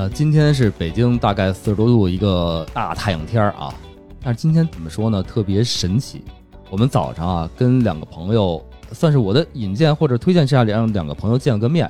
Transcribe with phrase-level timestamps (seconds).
[0.00, 3.74] 呃今天是北京大概四十多度一个大太阳天儿啊，
[4.22, 5.22] 但是今天怎么说呢？
[5.22, 6.24] 特别神奇。
[6.70, 11.86] 我们早上啊，跟两个朋友，算是我的引荐或者推荐之下，让两个朋友见了个面。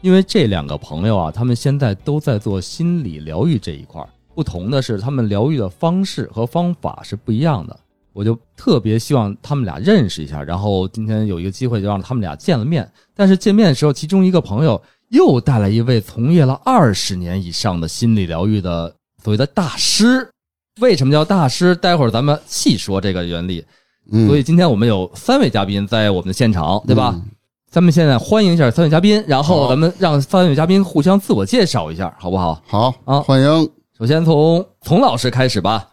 [0.00, 7.78] 因为这两个朋友啊，他们现在都在做心理疗愈这一块儿，不同的是，他们疗愈的方式和方法是不一样的。
[8.14, 12.90] 我就特别希望他们俩认识一下，然后今天有一个机会就让他们俩见了面。
[13.14, 14.80] 但是见面的时候，其中一个朋友
[15.12, 20.26] 又带来一位从业了二十年以上的心理疗愈的所谓的大师。
[20.80, 21.76] 为什么叫大师？
[21.76, 23.62] 待会儿咱们细说这个原理。
[24.10, 27.12] 嗯，所以今天我们有三位嘉宾在我们的现场，对吧？
[27.14, 27.22] 嗯
[27.70, 32.62] 咱们现在欢迎一下三位嘉宾，然后咱们让三位嘉宾互相自我介绍一下，好不好？
[32.66, 33.70] 好，啊欢迎。
[33.98, 35.88] 首先从丛老师开始吧。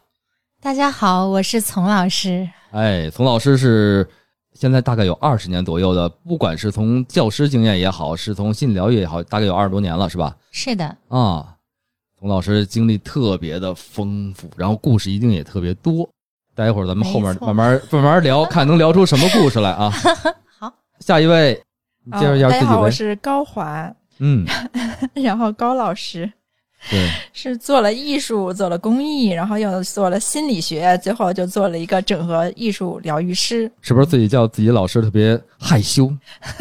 [0.61, 2.49] 大家好，我是丛老师。
[2.71, 4.05] 哎，丛老师是
[4.59, 10.35] 现在大概有二十年左右的，不管是从教师经验也好，是从心理疗愈也好，大概有二十多年了，是吧？
[10.51, 11.55] 是的，啊，
[12.19, 16.09] 童老师经历特别的丰富，然后故事一定也特别多。
[16.53, 19.89] 待会儿咱们后面慢慢慢慢聊， 看能聊出什么故事来啊。
[20.59, 21.57] 好，下一位，
[22.03, 22.91] 你介绍一下哦大家好，我。
[22.91, 24.45] 是高华，嗯，
[25.15, 26.29] 然后高老师
[26.89, 36.11] 对， 是做了艺术，做了公益，然后又做了心理学，最后就做了一个整合艺术疗愈师，是不是自己叫自己老师特别害羞？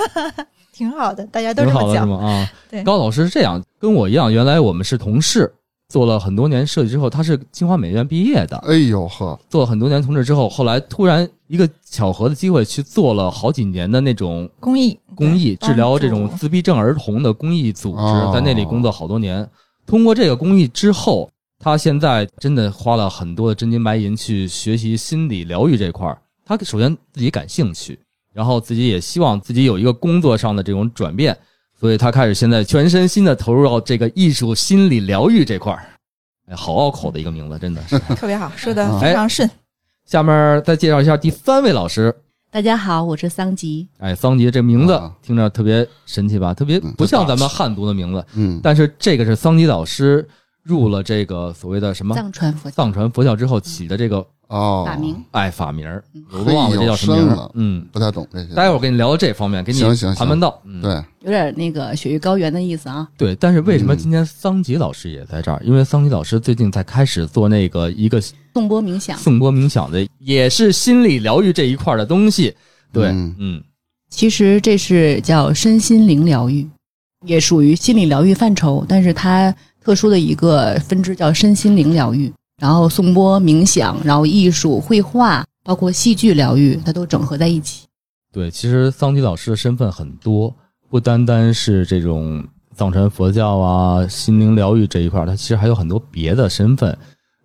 [0.73, 2.23] 挺好的，大家都挺好的是这么讲。
[2.23, 2.29] 吗？
[2.29, 5.53] 啊，对高老师是这样，跟我一样，原来我们是同事，
[5.89, 19.49] 做了很多年设计之后，他是清华美院毕业的，哎呦呵，做了很多年同事之后，后来突然一个巧合的机会去做了好几年的那种公益，公益治疗这种自闭症儿童的公益组织哦，在那里工作好多年。
[19.89, 26.21] 通过这个公益之后，他现在真的花了很多的真金白银去学习心理疗愈这块儿。
[26.45, 27.99] 他首先自己感兴趣，
[28.35, 31.35] 然后自己也希望自己有一个工作上的这种转变，
[31.81, 35.83] 所以他开始现在全身心的投入到这个艺术心理疗愈这块儿。
[36.51, 37.99] 哎，好拗口的一个名字，真的是。
[38.15, 39.49] 特别好，说的啊非常顺。
[40.05, 42.15] 下面再介绍一下第三位老师，
[42.51, 43.87] 大家好，我是桑吉。
[43.99, 46.55] 哎，桑吉这名字啊听着特别神奇吧？
[46.55, 50.27] 特别嗯不像咱们汉族的名字，嗯，但是这个是桑吉老师
[50.69, 55.89] 入了这个所谓的什么藏传佛教藏传佛教之后起的这个哦，法名，哎法名
[56.31, 57.45] 我都忘了这叫什么名了。
[57.45, 58.55] 儿嗯，不太懂这些。
[58.55, 60.61] 待会儿跟你聊聊这方面，给你行行行盘盘道。
[60.65, 63.09] 嗯，对，有点那个雪域高原的意思啊。
[63.17, 63.35] 对。
[63.37, 65.61] 但是为什么嗯今天桑吉老师也在这儿？
[65.65, 68.21] 因为桑吉老师最近在开始做那个一个
[68.55, 72.55] 颂钵冥想，颂钵冥想的，也是心理疗愈这一块的东西。
[72.93, 73.65] 对，嗯嗯
[74.09, 76.67] 其实这是叫身心灵疗愈，
[77.27, 79.55] 也属于心理疗愈范畴，但是它
[79.89, 82.31] 特殊的一个分支叫身心灵疗愈。
[82.61, 87.87] 然后颂钵冥想，然后艺术、绘画，包括戏剧疗愈，它都整合在一起。
[88.31, 90.55] 对，其实桑吉老师的身份很多，
[90.91, 92.45] 不单单是这种
[92.75, 96.95] 藏传佛教啊、心灵疗愈这一块儿，他其实还有很多别的身份。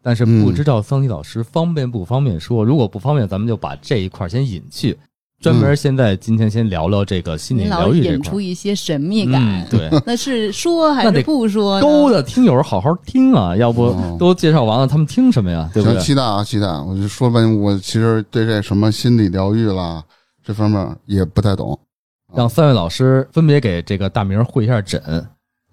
[0.01, 2.65] 但是不知道桑吉老师方便不方便说？
[2.65, 4.97] 如果不方便，咱们就把这一块先隐去，
[5.43, 8.15] 专门现在今天先聊聊这个心理疗愈这块儿。
[8.15, 11.81] 引出一些神秘感，嗯，对， 那是说还是不说呢？
[11.81, 15.69] 勾的听友好好听啊，要不哦都介绍完了，他们听什么呀？
[15.73, 15.99] 对不，对？
[15.99, 16.67] 期待啊，期待！
[16.67, 20.01] 我就说吧，我其实对这什么心理疗愈啦
[20.45, 21.77] 这方面也不太懂。
[22.33, 25.01] 让三位老师分别给这个大明会一下诊，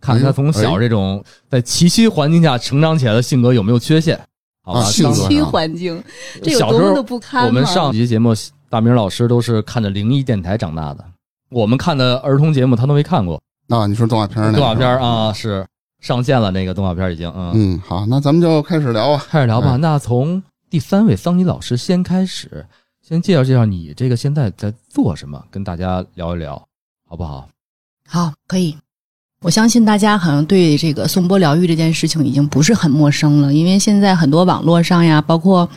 [0.01, 4.19] 看看他从小这种在崎岖环境下成长起来的性格有没有缺陷，
[4.65, 4.81] 好吧？
[4.81, 6.03] 啊崎岖环境，
[6.43, 8.35] 这有小时候多么的不堪我们吗上期节目，
[8.71, 11.05] 大明老师都是看着灵异电台长大的，
[11.51, 15.67] 我们看的儿童节目他都没看过，啊，你说动画片儿动画片儿啊是
[15.99, 19.27] 上线了，那个动画片儿已经嗯，嗯，好，那咱们就开始聊啊。
[19.29, 19.77] 开始聊吧。
[19.77, 20.41] 嗯那从
[20.71, 22.65] 第三位桑尼老师先开始，
[23.03, 26.55] 先介绍介绍你这个现在在做什么，跟大家聊一聊，
[27.09, 27.49] 好不好？
[28.09, 28.77] 好，可以。
[29.43, 35.69] 我相信大家好像对这个颂钵疗愈这件事情已经不是很陌生了，因为现在很多网络上呀，包括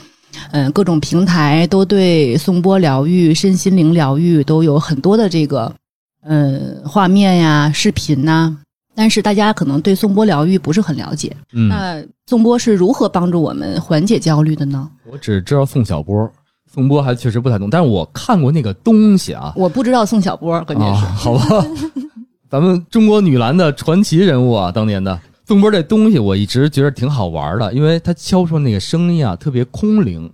[0.51, 5.73] 嗯、呃各种平台都对颂钵疗愈、身心灵疗愈都有很多的这个
[6.21, 8.55] 呃画面呀、视频呐、
[8.95, 11.35] 但是大家可能对颂钵疗愈不是很了解。
[11.53, 14.89] 嗯，那颂钵是如何帮助我们缓解焦虑的呢？
[15.11, 16.31] 我只知道宋小波，
[16.71, 21.65] 宋波还确实不太懂，但是我看过那个东西啊，我不知道宋小波，关键啊，是、好吧，
[22.49, 30.31] 咱们中国女篮的传奇人物啊，当年的颂钵这东西，我一直觉得挺好玩的，因为它敲出那个声音啊，特别空灵，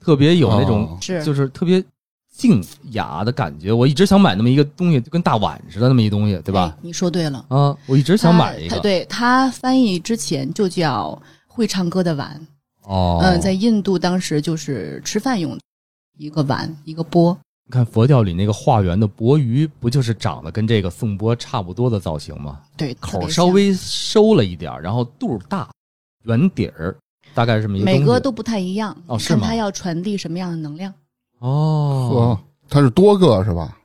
[0.00, 1.82] 特别有那种、就是特别
[2.30, 3.72] 静雅的感觉。
[3.72, 6.80] 我一直想买那么一个东西，就跟大碗似的那么一东西，对吧哎？
[6.82, 8.76] 你说对了，啊，我一直想买一个。
[8.76, 12.46] 它对它翻译之前就叫会唱歌的碗，
[12.82, 15.60] 哦，嗯，在印度当时就是吃饭用的
[16.18, 17.40] 一个碗一个钵，你
[17.72, 22.60] 看佛教里那个化缘的钵盂，不就是长得跟这个颂钵差不多的造型吗？
[22.76, 25.70] 对，口稍微收了一点儿，然后肚儿大，
[26.24, 26.94] 圆底儿，
[27.32, 27.98] 大概是这么一个东西。
[27.98, 30.92] 每个都不太一样，哦是吗看它要传递什么样的能量。
[31.38, 33.78] 哦呵，它是多个是吧？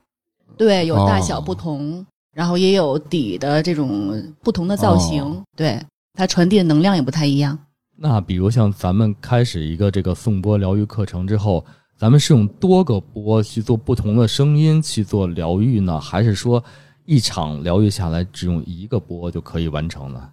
[0.57, 5.81] 对，有大小哦不同，然后也有底的这种不同的造型，哦对
[6.13, 7.57] 它传递的能量也不太一样。
[7.95, 11.63] 那比如像咱们开始一个这个颂钵疗愈课程之后，
[11.97, 16.63] 咱们是用多个波去做不同的声音去做疗愈呢，还是说
[17.05, 20.29] 一场疗愈下来只用一个波就可以完成呢？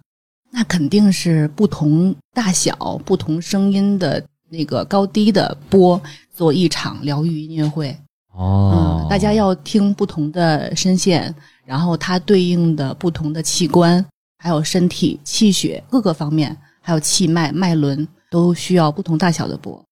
[0.51, 5.99] 那肯定是不同大小、不同声音的那个高低的波
[6.31, 7.97] 做一场疗愈音乐会。
[8.33, 11.33] 哦嗯，大家要听不同的声线，
[11.65, 14.05] 然后它对应的不同的器官，
[14.37, 19.83] 还有身体气血各个方面，还有气脉脉轮，都需要不同大小的波。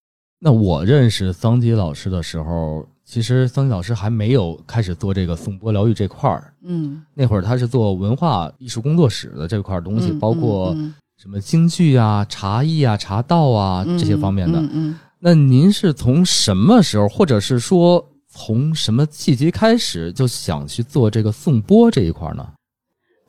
[0.46, 6.54] 那我认识桑吉老师的时候，其实桑吉老师还没有开始做这个颂钵疗愈这块儿。
[6.64, 14.60] 嗯，那会儿他是做文化艺术工作室的这块东西，嗯包括嗯什么京剧啊、茶艺啊、茶道啊、嗯这些方面的。
[14.60, 22.46] 嗯嗯那您是从什么时候，或者是说从什么契机开始就想去做这个颂钵这一块呢？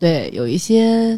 [0.01, 1.17] 对，有一些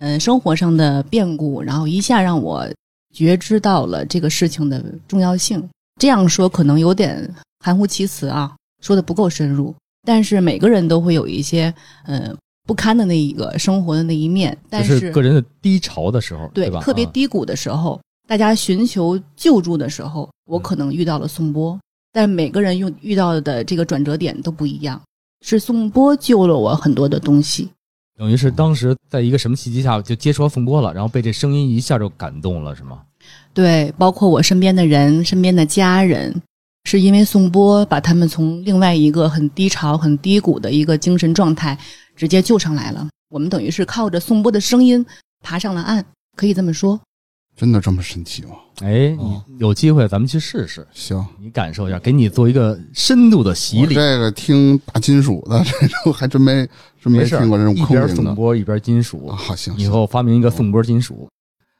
[0.00, 2.68] 嗯生活上的变故，然后一下让我
[3.14, 5.66] 觉知到了这个事情的重要性。
[6.00, 7.28] 这样说可能有点
[7.64, 9.74] 含糊其辞啊，说的不够深入。
[10.06, 11.74] 但是每个人都会有一些
[12.06, 16.78] 嗯不堪的那一个生活的那一面，但就是个人的低潮的时候，对吧？
[16.78, 21.78] 啊特别低谷的时候，大家寻求救助的时候，我可能遇到了宋波，
[22.12, 25.00] 但每个人用遇到的这个转折点都不一样。
[25.40, 27.68] 是宋波救了我很多的东西。
[28.18, 33.02] 等于是当时在一个什么契机下就接触到宋波了，然后被这声音一下就感动了，是吗？
[33.54, 36.42] 对，包括我身边的人、身边的家人，
[36.84, 41.78] 是因为宋波把他们从另外一个很低潮、很低谷的一个精神状态
[42.16, 43.08] 直接救上来了。
[43.30, 45.06] 我们等于是靠着宋波的声音
[45.44, 46.04] 爬上了岸，
[46.36, 47.00] 可以这么说。
[47.58, 48.50] 真的这么神奇吗？
[48.82, 53.96] 哎，哦你有机会咱们去试试，行，你感受一下，给你做一个深度的洗礼。
[53.96, 56.64] 这个听大金属的这种还真没
[57.02, 61.28] 真没，听过这种一边空灵的颂钵一边金属啊。，好行，以后发明一个颂钵金属。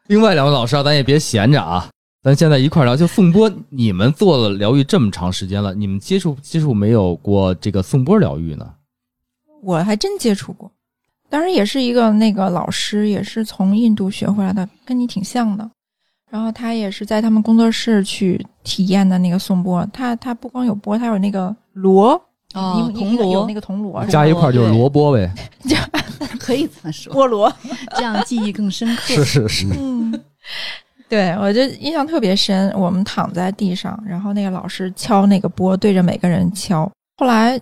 [0.09, 1.89] 另外两位老师啊，咱也别闲着啊，
[2.25, 2.97] 咱现在一块聊。
[2.97, 8.69] 就颂钵，你们做了疗愈这么长时间了，你们接触接触没有过这个颂钵疗愈呢？
[9.63, 10.73] 我还真接触过，
[11.31, 15.69] 当然也是一个那个老师，也是从印度学回来的，跟你挺像的。
[16.31, 22.11] 然后他也是在他们工作室去体验的那个颂钵，他他不光有钵，他有那个锣，
[22.55, 25.31] 哦铜锣有那个铜锣，加一块儿就是萝卜呗。
[26.39, 27.51] 可以这么说， 菠萝。
[27.97, 29.15] 这样记忆更深刻。
[29.15, 30.19] 是是是，嗯，
[31.09, 32.71] 对我就印象特别深。
[32.71, 36.91] 我们躺在地上，然后那个老师敲那个钵，对着每个人敲。
[37.17, 37.59] 后来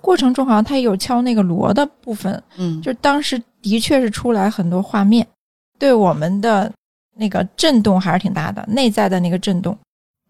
[0.00, 5.26] 过程中好像他也有敲那个锣的部分，嗯，就当时的确是出来很多画面，
[5.78, 6.70] 对我们的
[7.16, 9.76] 那个震动还是挺大的，内在的那个震动。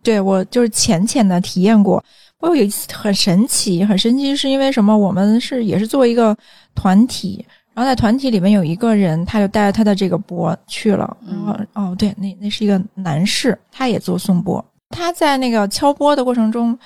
[0.02, 2.02] 对我就是浅浅的体验过。
[2.40, 4.96] 我有一次很神奇，很神奇，是因为什么？
[4.96, 6.34] 我们是也是做一个
[6.72, 11.16] 团体，然后在团体里面有一个人，他就带着他的这个钵去了。
[11.26, 14.64] 然后、哦，对，那那是一个男士，他也做颂钵。
[14.90, 16.78] 他在那个敲钵的过程中，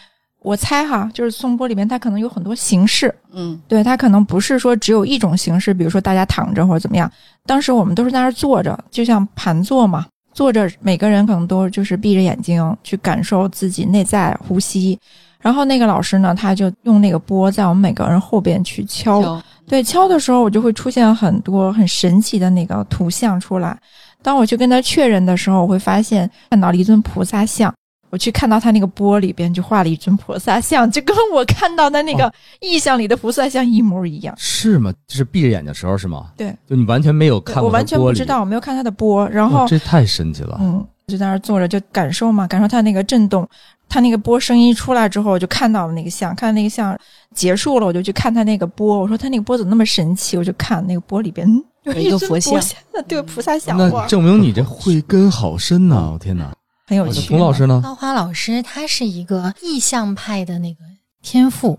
[0.42, 7.10] 我猜哈，就是颂钵里面它可能有很多形式，嗯对，它可能不是说只有一种形式，比如说大家躺着或者怎么样。
[7.46, 14.98] 当时我们都是在那儿坐着，就像盘坐嘛，坐着，每个人可能都就是闭着眼睛去感受自己内在呼吸。
[15.40, 23.76] 然后那个老师呢，他就用那个钵在我们每个人后边去敲，敲对，敲的时候我就会出现很多很神奇的那个图像出来。
[24.22, 27.72] 当我去跟他确认的时候，我会发现看到了一尊菩萨像。
[28.12, 34.34] 我去看到他那个钵里边就画了一尊菩萨像，就跟我看到的那个意象里的菩萨像一模一样。
[34.36, 34.92] 是吗？
[35.08, 36.26] 就是闭着眼睛时候是吗？
[36.36, 40.58] 对，就你完全没有看过我完全不知道，我没有看他的钵，然后哦这太神奇了。
[40.60, 43.48] 嗯，就在那儿坐着就感受嘛，感受他那个震动，
[43.88, 46.94] 他那个波声音出来之后，我就看到了那个像，看那个像
[47.34, 50.36] 结束了，我就去看他那个波，我说他那个波怎么那么神奇？
[50.36, 52.78] 我就看那个波里边嗯有有一个尊佛像像，
[53.08, 56.10] 对菩萨像，那，证明你这慧根好深呐！
[56.12, 56.52] 我天哪！
[56.88, 57.28] 那很有趣。
[57.28, 57.80] 童老师呢？
[57.82, 60.80] 高花老师他是一个意象派的那个
[61.22, 61.78] 天赋，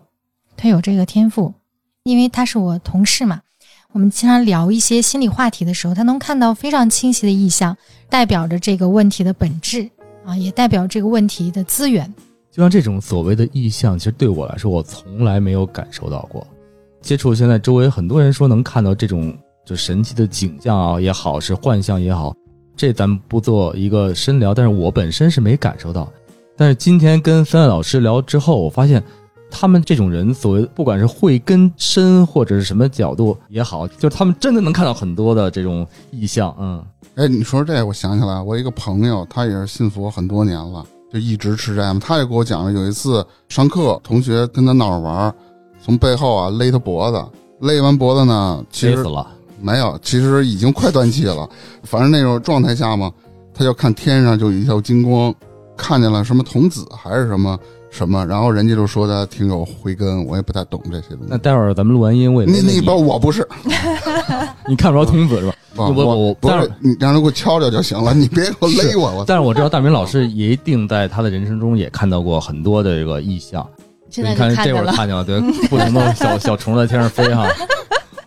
[0.57, 1.53] 他有这个天赋，
[2.03, 3.41] 因为他是我同事嘛。
[3.91, 7.77] 我们经常聊一些心理话题的时候，他能看到非常清晰的意象，
[8.09, 9.87] 代表着这个问题的本质
[10.25, 12.11] 啊，也代表这个问题的资源。
[12.49, 16.45] 就像这种所谓的意象，其实对我来说，我从来没有感受到过。
[17.01, 22.33] 接触现在周围很多人说能看到这种就神奇的景象啊也好，是幻象也好，
[22.75, 26.11] 这咱们不做一个深聊，但是我本身是没感受到。
[26.55, 29.03] 但是今天跟三位老师聊之后，我发现
[29.49, 36.55] 他们这种人，所谓不管是慧根深或者是什么角度也好，就是他们真的能看到很多的这种意象。
[36.59, 36.83] 嗯，
[37.15, 41.99] 哎，你说这，我想起来，我一个朋友，他也是信佛很多年了，就一直吃斋嘛。
[42.03, 45.33] 他也给我讲了，有一次上课，同学跟他闹着玩，
[45.83, 47.23] 从背后啊勒他脖子，
[47.61, 49.27] 勒完脖子呢，其实勒死了。
[49.63, 51.49] 没有，其实已经快断气了。
[51.83, 53.09] 反正那种状态下嘛，
[53.53, 55.33] 他就看天上就有一条金光，
[55.77, 57.57] 看见了什么童子还是什么
[57.89, 61.27] 什么，然后人家就说他挺有慧根，我也不太懂这些东西。
[61.29, 63.47] 那待会儿咱们录完音，我也勒勒你你你不，我不是，
[64.67, 65.55] 你看不着童子是吧？
[65.75, 73.65] 不我我我不是是，你让他给我敲敲就行了，你别给我勒我，我但是我知道大明老师也一定在他的人生中也看到过很多的这个意象。
[74.09, 74.73] 现在你看这。
[74.73, 75.39] 会儿看见了，对，
[75.69, 77.47] 不同的小小虫在天上飞哈。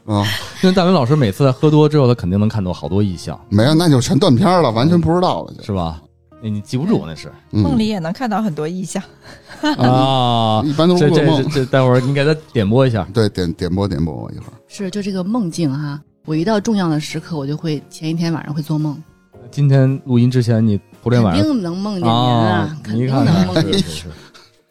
[0.07, 0.25] 啊，
[0.63, 5.63] 因为大伟老师每次喝多之后，他肯定能看到好多意象，没有，那就全断片了，完全不知道了就。
[5.63, 6.01] 是吧？
[6.43, 9.03] 那你记不住那是嗯梦里也能看到很多意象。
[9.79, 10.63] 啊。
[10.65, 11.65] 一般都这这是噩梦这。
[11.65, 13.07] 这，待会儿你给他点播一下。
[13.15, 14.53] 对，点点播点播我一会儿。
[14.69, 19.03] 是就这个梦境哈，我一到重要的时刻，我就会前一天晚上会做梦，
[19.51, 24.07] 今天录音之前，你昨天肯晚上定能梦见您啊啊，，肯定你看看，能梦见，是是是，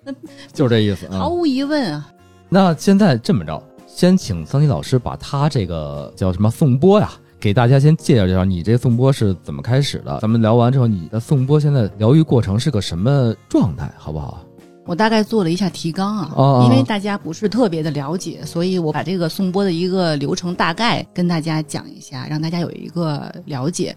[0.53, 1.29] 就是这意思啊毫。
[1.29, 2.07] 无疑问啊。
[2.47, 3.61] 那现在这么着，
[3.95, 10.19] 先请桑尼老师把他这个叫什么颂钵呀，给大家先介绍介绍，你这颂钵是怎么开始的？
[10.19, 14.43] 咱们聊完之后，你的颂钵现在疗愈过程是个什么状态，好不好？
[14.85, 23.95] 我大概做了一下提纲啊，哦因为大家不是特别的了解，所以我把这个颂钵的一个流程大概跟大家讲一下，让大家有一个了解。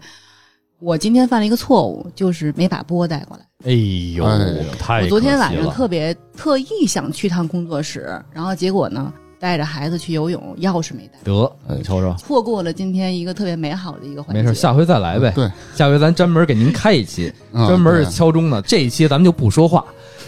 [0.79, 3.43] 我今天犯了一个错误，就是没把钵带过来。
[3.65, 3.73] 哎
[4.15, 14.41] 呦哎太我昨天晚上特别特意想去趟工作室，然后结果呢，带着孩子去游泳，钥匙没带，得，哎你瞅瞅，错过了今天一个特别美好的一个环节。
[14.41, 15.31] 没事，下回再来呗。
[15.33, 18.61] 对，下回咱专门给您开一期，啊专门是敲钟的。
[18.63, 19.85] 这一期咱们就不说话，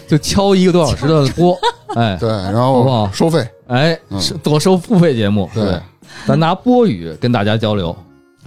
[0.08, 1.56] 就敲一个多小时的播。
[1.94, 3.46] 哎对，然后好不好收费。
[3.66, 3.98] 哎，
[4.42, 5.50] 多收付费节目。
[5.52, 5.78] 对，
[6.26, 7.94] 咱拿播语跟大家交流。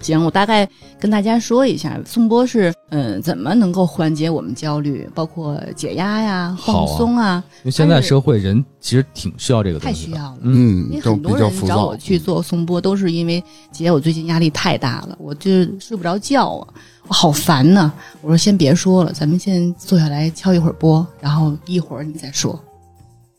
[0.05, 0.67] 行，我大概
[0.99, 10.17] 跟大家说一下，颂钵是嗯怎么能够缓解我们焦虑，包括解压呀、啊放松啊，因为现在社会人其实挺需要这个东西的。
[10.17, 10.37] 太需要了。
[10.41, 11.97] 嗯，因为很多人找我。
[11.97, 16.67] 去做颂钵，都是因为姐，我最近压力太大了，我就睡不着觉啊，
[17.07, 22.59] 我好烦呐、我说先别说了，咱们先坐下来敲一会儿钵，然后一会儿你再说。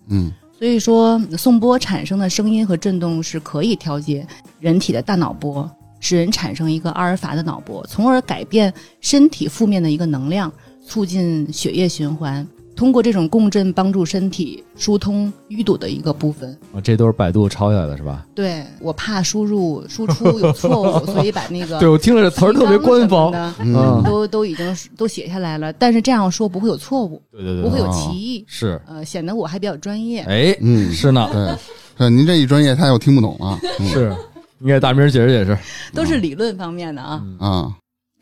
[0.08, 4.26] 嗯所以说，颂钵产生的声音和震动是可以调节
[4.58, 5.70] 人体的大脑波，
[6.06, 10.52] 使人产生一个阿尔法的脑波，从而改变身体负面的一个能量，
[10.86, 12.46] 促进血液循环。
[12.76, 16.56] 通过这种共振，帮助身体疏通淤堵的一个部分。
[16.72, 18.25] 啊这都是百度抄下来的是吧？
[18.36, 23.32] 对我怕输入输出有错误，所以把那个 对，我听了这词儿特别官方。
[23.58, 25.72] 嗯都都已经都写下来了。
[25.72, 30.20] 但是这样说不会有错误，对对对，不会有哦歧义，是，呃，显得我还比较专业。
[30.20, 31.56] 哎，嗯，是呢，对，
[31.96, 33.58] 对，您这一专业他又听不懂了。
[33.80, 34.14] 嗯是。
[34.58, 35.56] 你给大明解释解释。
[35.92, 37.22] 都是理论方面的啊。
[37.38, 37.72] 啊，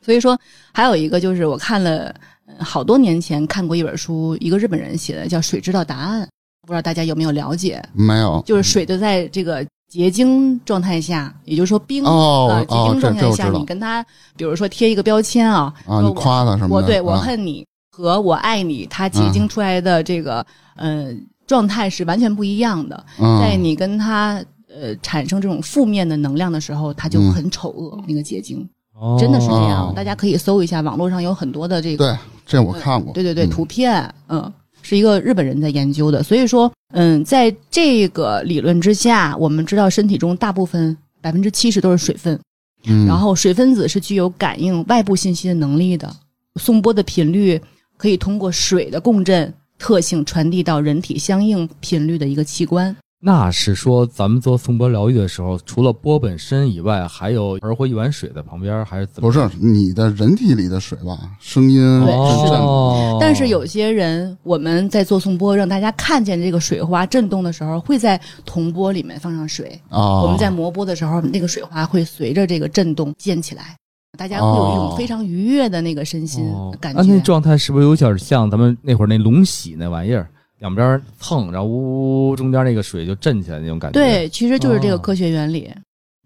[0.04, 0.38] 所以说，
[0.72, 2.14] 还有一个就是我看了、
[2.46, 6.22] 呃好多年前看过一本书，一个日本人写的，叫《水知道答案》，
[6.66, 7.82] 不知道大家有没有了解？
[7.94, 14.04] 没有，就是水就在这个结晶状态下，也就是说冰哦呃结晶状态下，你跟他，
[14.36, 16.74] 比如说贴一个标签啊，啊，你夸他什么的？
[16.74, 20.44] 我对我啊恨你和我爱你，它结晶出来的这个、
[20.76, 21.06] 呃
[21.46, 23.04] 状态是完全不一样的。
[23.18, 24.42] 嗯在你跟他
[24.74, 29.88] 呃产生这种负面的能量的时候，它就嗯很丑恶，那个结晶哦真的是这样。
[29.88, 33.12] 哦大家可以搜一下，网络上有很多的这个对，这我看过。
[33.12, 34.52] 对对对嗯图片，嗯。
[34.86, 42.38] 是一个日本人在研究的，所以说，嗯，在这个理论之下，我们知道身体中大部分百分之七十都是水分，
[42.84, 46.14] 嗯，然后水分子是具有感应外部信息的能力的，
[46.56, 47.58] 送波的频率
[47.96, 52.94] 可以通过水的共振特性传递到人体相应频率的一个器官。
[53.26, 59.26] 那是说，咱们做颂钵疗愈的时候，除了钵本身以外，还有儿或一碗水在旁边，还是怎么？
[59.26, 61.18] 不是你的人体里的水吧？
[61.40, 69.80] 声音对是的哦，但是有些人，我们在做颂钵，让大家看见这个水花震动的时候，会在铜钵里面放上水。
[69.88, 73.74] 啊，我们在磨钵的时候，那个水花会随着这个震动溅起来，
[74.18, 77.00] 大家会有一种非常愉悦的那个身心哦感觉。
[77.00, 80.28] 啊那状态是不是有点像咱们那会儿那龙洗那玩意儿，
[80.64, 84.00] 两边蹭，然后呜呜，中间那个水就震起来那种感觉？
[84.00, 85.70] 对，其实就是这个哦科学原理。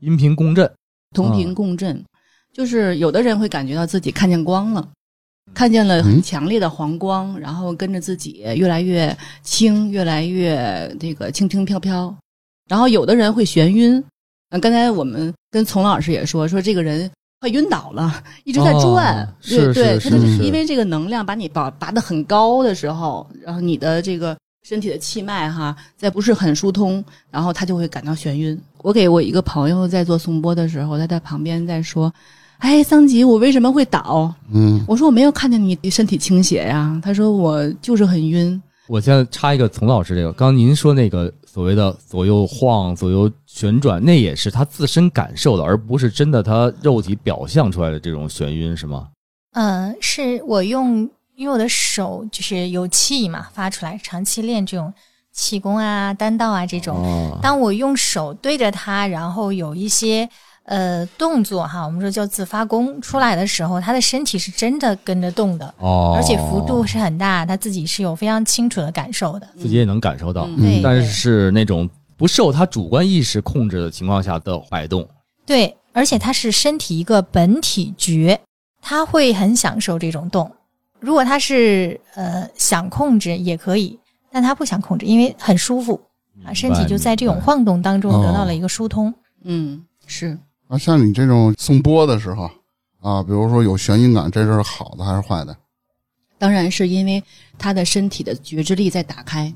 [0.00, 0.70] 音频共振，
[1.12, 2.00] 同频共振，
[2.54, 4.88] 就是有的人会感觉到自己看见光了，
[5.52, 12.16] 看见了很强烈的黄光，然后跟着自己越来越轻，越来越这个轻轻飘飘。
[12.68, 14.00] 然后有的人会眩晕，
[14.50, 28.60] 啊，刚才我们跟丛老师也说，说这个人快晕倒了，一直在转，对对，是他就是是因为这个能量把你拔拔得很高的时候，然后你的这个身体的气脉哈，在不是很疏通，然后他就会感到眩晕。
[28.82, 32.12] 我给我一个朋友在做颂钵的时候，他在旁边在说
[32.58, 38.60] ：“哎，桑吉，我为什么会倒？”嗯我说：“我没有看见你身体倾斜呀。”他说：“我就是很晕。
[38.88, 49.08] 我现在插一个丛老师这个，刚刚您说那个所谓的左右晃、左右旋转，那也是他自身感受的，而不是真的他肉体表象出来的这种眩晕，是吗？
[49.52, 54.92] 嗯，是我用，因为我的手就是有气嘛，发出来，长期练这种
[55.32, 56.96] 气功啊、丹道啊这种。
[56.96, 60.28] 哦，当我用手对着它，然后有一些
[60.68, 69.48] 呃动作哈，我们说叫自发功出来的时候，他的身体是真的跟着动的，哦，而且幅度是很大，他自己是有非常清楚的感受的。
[69.56, 75.08] 自己也能感受到，嗯，但是是那种不受他主观意识控制的情况下的摆动。
[75.46, 78.38] 对，而且他是身体一个本体觉，
[78.82, 80.50] 他会很享受这种动。
[81.00, 83.98] 如果他是呃想控制也可以，
[84.30, 85.98] 但他不想控制，因为很舒服
[86.44, 89.14] 啊，身体就在这种晃动当中哦得到了一个疏通。
[89.44, 90.36] 嗯，是
[90.68, 92.50] 啊，像你这种颂钵的时候
[93.00, 95.56] 啊，比如说有眩晕感，这是好的还是坏的？
[96.38, 97.22] 当然是因为
[97.58, 99.52] 他的身体的觉知力在打开。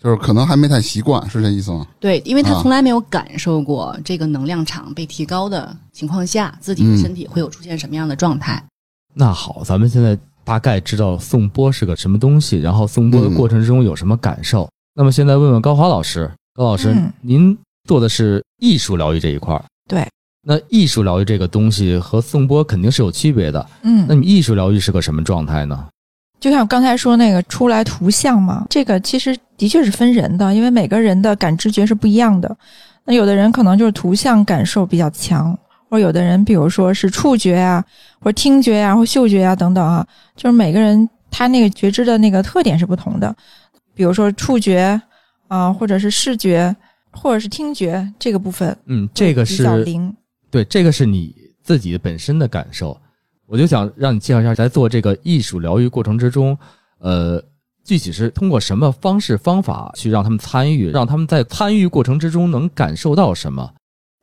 [0.00, 1.84] 就是可能还没太习惯，是这意思吗？
[1.98, 8.64] 对，因为他啊从来没有感受过这个能量场被提高的情况下，自己的身体会有出现什么样的状态。
[9.12, 14.70] 那好，咱们现在大概知道颂钵是个什么东西，然后颂钵的过程之中有什么感受。
[14.94, 20.06] 那么现在问问高华老师，高老师，嗯您做的是艺术疗愈这一块儿对。
[20.50, 23.66] 那艺术疗愈这个东西和颂钵肯定是有区别的。
[23.82, 25.86] 嗯那，你艺术疗愈是个什么状态呢？
[26.40, 32.56] 就像刚才说那个出来图像嘛，这个其实的确是分人的，因为每个人的感知觉是不一样的。
[33.04, 35.52] 那有的人可能就是图像感受比较强，
[35.90, 37.84] 或者有的人比如说是触觉啊、
[38.18, 43.36] 或者听觉呀、或嗅觉呀等等啊，就是每个人他那个觉知的那个特点是不同的。
[43.94, 44.98] 比如说触觉
[45.48, 46.74] 啊、或者是视觉，
[47.10, 50.14] 或者是听觉这个部分，嗯，这个比较是灵。
[50.50, 52.98] 对，这个是你自己本身的感受。
[53.46, 56.56] 我就想让你介绍一下，在做这个艺术疗愈过程之中，
[56.98, 57.42] 呃，
[57.84, 63.72] 具体是通过什么方式方法去让他们参与，让他们在参与过程之中能感受到什么？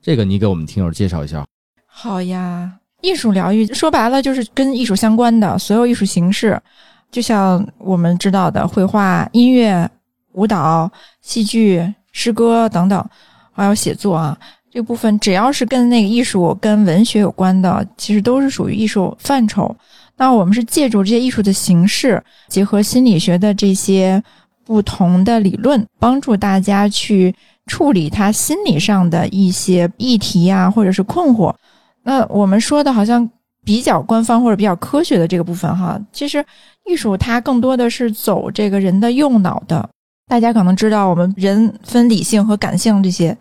[0.02, 1.44] 这个你给我们听友介绍一下。
[1.88, 6.62] 好呀，艺术疗愈说白了就是跟艺术相关的所有艺术形式，
[7.10, 9.90] 就像我们知道的绘画、音乐、
[10.34, 13.04] 舞蹈、戏剧、诗歌等等，
[13.52, 14.38] 还有写作啊，
[14.76, 19.74] 这部分只要是跟那个艺术、跟文学有关的，其实都是属于艺术范畴。
[20.18, 24.22] 那我们是借助这些艺术的形式，结合心理学的这些
[24.66, 27.34] 不同的理论，帮助大家去
[27.68, 31.56] 处理他心理上的一些议题啊，或者是困惑。
[32.04, 33.30] 那我们说的好像
[33.64, 36.46] 比较官方或者比较科学的这个部分哈，其实
[36.84, 39.90] 艺术它更多的是走这个人的右脑的。
[40.28, 43.38] 大家可能知道，我们人分理性和感性这些，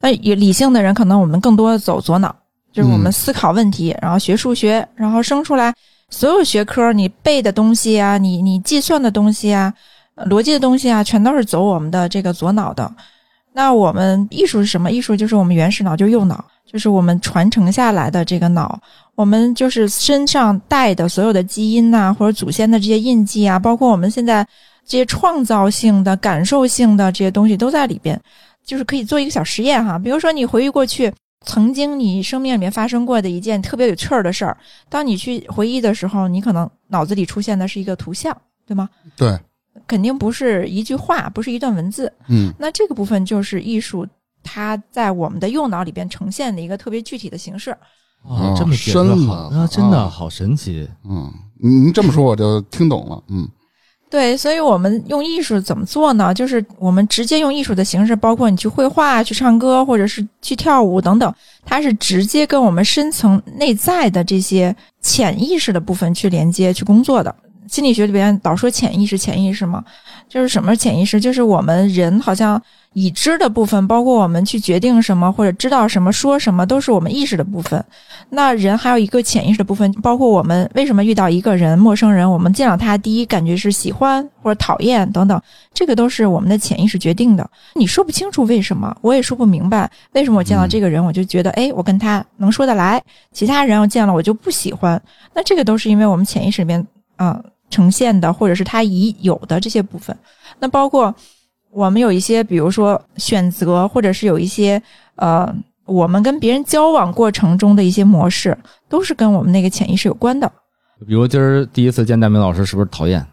[0.00, 2.34] 那也理性的人可能我们更多的走左脑，
[2.72, 5.74] 就是我们嗯思考问题，然后学数学，然后生出来
[6.10, 9.72] 所有学科你背的东西啊，你你计算的东西啊，
[10.14, 12.90] 呃逻辑的东西啊，全都是走我们的这个左脑的。
[13.52, 14.90] 那我们艺术是什么？
[14.90, 18.78] 艺术就是我们原始脑，就是右脑，就是我们传承下来的这个脑。
[19.14, 24.44] 我们就是身上带的所有的基因呐、或者祖先的这些印记啊，包括我们现在
[24.84, 28.20] 这些创造性的、感受性的这些东西都在里边。
[28.64, 31.12] 就是可以做一个小实验哈，比如说你回忆过去
[31.44, 34.56] 曾经你生命里面发生过的一件特别有趣儿的事儿，
[34.88, 38.34] 当你去回忆的时候，你可能脑子里出现的是一个图像，
[38.66, 38.88] 对吗？
[39.16, 39.38] 对，
[39.86, 42.10] 肯定不是一句话，不是一段文字。
[42.28, 44.06] 嗯那这个部分就是艺术，
[44.42, 47.76] 它在我们的右脑里边呈现的一个特别具体的形式。
[48.56, 50.88] 这么深了好啊，真的啊好神奇。
[51.06, 53.22] 嗯，您这么说我就听懂了。
[53.28, 53.46] 嗯
[54.14, 56.32] 对，所以我们用艺术怎么做呢？
[56.32, 67.34] 就是我们直接用艺术的形式，包括你去绘画、去唱歌，或者是去跳舞等等，它是直接跟我们深层内在的这些潜意识的部分去连接、去工作的。
[67.68, 69.82] 心理学里边老说潜意识，潜意识嘛，
[70.28, 71.20] 就是什么潜意识？
[71.20, 72.60] 就是我们人好像
[72.92, 77.82] 已知的部分，包括我们去决定什么或者知道什么、说什么，都是我们意识的部分。
[78.30, 85.40] 那人还有一个潜意识的部分，包括我们为什么遇到一个人、陌生人，我们见到他第一感觉是喜欢或者讨厌等等，
[85.72, 87.48] 这个都是我们的潜意识决定的。
[87.74, 95.00] 你说不清楚为什么，我也说不明白为什么我见到这个人，我就觉得哎，我跟他能说得来，其他人我见了我就不喜欢。
[95.34, 97.42] 那这个都是因为我们潜意识里面啊。
[97.70, 100.16] 呈现的，或者是他已有的这些部分，
[100.58, 101.14] 那包括
[101.70, 104.80] 我们有一些，比如说选择，或者是有一些
[105.16, 105.52] 呃，
[105.84, 108.56] 我们跟别人交往过程中的一些模式，
[108.88, 110.50] 都是跟我们那个潜意识有关的。
[111.06, 113.26] 比如今儿第一次见戴明老师，是不是讨厌？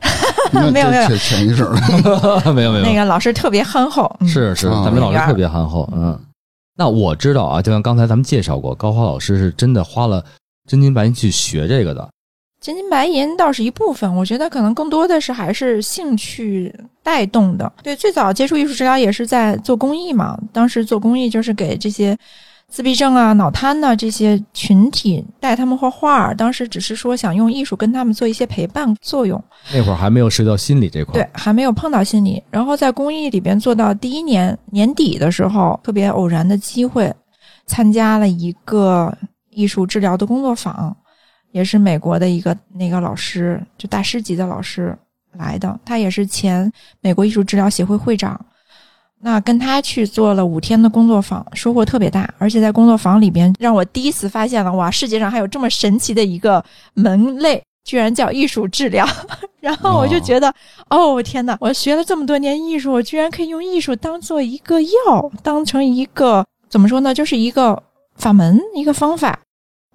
[0.52, 1.64] 没有没有潜潜意识，
[2.52, 5.88] 没有没有，那个老师特别憨厚，是是，大明老师特别憨厚。
[5.92, 6.18] 嗯，
[6.76, 10.24] 那我知道啊，就像刚才咱们介绍过，高华老师是真的花了
[10.68, 12.08] 真金白银去学这个的。
[12.66, 17.72] 真金白银倒是一部分，我觉得可能更多的是还是兴趣带动的。
[17.80, 20.36] 对，最早接触艺术治疗也是在做公益嘛。
[20.52, 22.18] 当时做公益就是给这些
[22.68, 26.34] 自闭症啊、脑瘫呐这些群体带他们画画。
[26.34, 29.40] 当时只是说想用艺术跟他们做一些陪伴作用。
[29.72, 32.42] 那会儿还没有涉及到心理这块，对，还没有碰到心理。
[32.50, 37.14] 然后在公益里边做到第一年年底的时候，特别偶然的机会，
[37.64, 39.16] 参加了一个
[39.50, 40.96] 艺术治疗的工作坊。
[41.52, 44.96] 也是美国的一个那个老师，就大师级的老师
[45.38, 48.38] 来的，他也是前美国艺术治疗协会会长。
[49.18, 52.32] 那跟他去做了五天的工作坊，收获特别大。
[52.38, 59.08] 而且在工作坊里边，让我第一次发现了哇，世界上还有这么神奇的一个门类，居然叫艺术治疗。
[59.58, 60.54] 然后我就觉得，
[60.90, 61.56] 哦天哪！
[61.60, 67.14] 我学了这么多年艺术，我居然可以用艺术当做一个药，当成一个怎么说呢？
[67.14, 67.82] 就是一个
[68.16, 69.40] 法门，一个方法。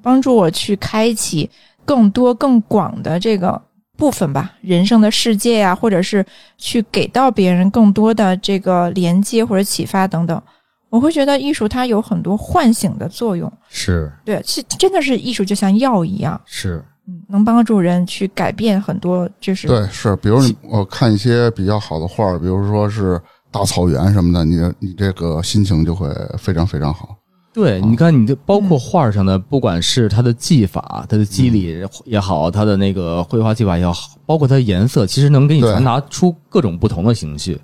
[0.01, 1.49] 帮助我去开启
[1.85, 3.61] 更多更广的这个
[3.97, 6.25] 部分吧，人生的世界呀，或者是
[6.57, 10.41] 去给到别人更多的这个连接或者启发等等。
[10.89, 23.17] 我会觉得艺术它有很多唤醒的作用，是对，是真的是艺术就像药一样，是嗯，能帮助人去改变很多，就是对，是，比如我看一些比较好的画，比如说是
[23.49, 27.15] 大草原什么的，你你这个心情就会非常非常好。
[27.53, 37.59] 对，你看，你这包括画上的，不管是它的技法、它的肌理也好，它的那个绘画技法也好，包括它的颜色，其实能给你传达出各种不同的情绪。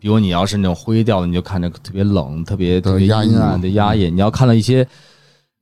[0.00, 4.84] 比如你要是那种灰调的，你就看着特别冷、特别特别阴暗的压抑；你要看到一些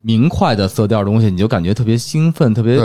[0.03, 2.79] 明快的色调东西，你就感觉特别兴奋、特别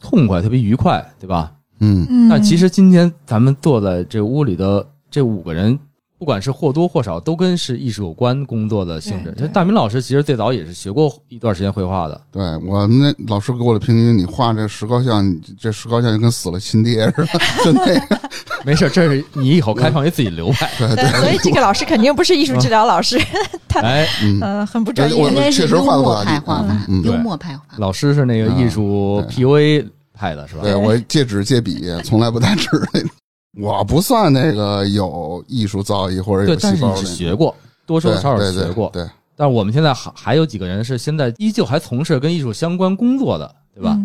[0.00, 1.52] 痛快、特别愉快，对吧？
[1.80, 2.28] 嗯。
[2.30, 5.76] 但其实今天咱们坐在这屋里的这五个人。
[6.18, 9.32] 不管是或多或少，都跟是艺术有关工作的性质。
[9.38, 12.20] 就大明老师其实最早也是学过一段时间绘画的。
[12.32, 17.28] 对我们那老师给我的评语，你画这石膏像，这石膏像就跟死了亲爹似的。
[17.64, 18.20] 就那个，
[18.64, 20.68] 没事，这是你以后开创一自己流派。
[20.76, 21.20] 对对。
[21.20, 23.16] 所以这个老师肯定不是艺术治疗老师，
[23.68, 23.80] 他
[24.22, 25.22] 嗯很不专业。
[25.22, 27.62] 我确实画过派画法，幽默派画。
[27.76, 30.62] 老师是那个艺术 PUA 派的是吧？
[30.62, 33.10] 对我借纸借笔，从来不带纸那种。
[33.56, 37.54] 我不算那个有艺术造诣或者有细胞的，学过，
[37.86, 38.90] 多多少少学过。
[38.92, 43.98] 对，但是我们现在还还有几个人是现在依旧还从事跟艺术相关工作的，对吧？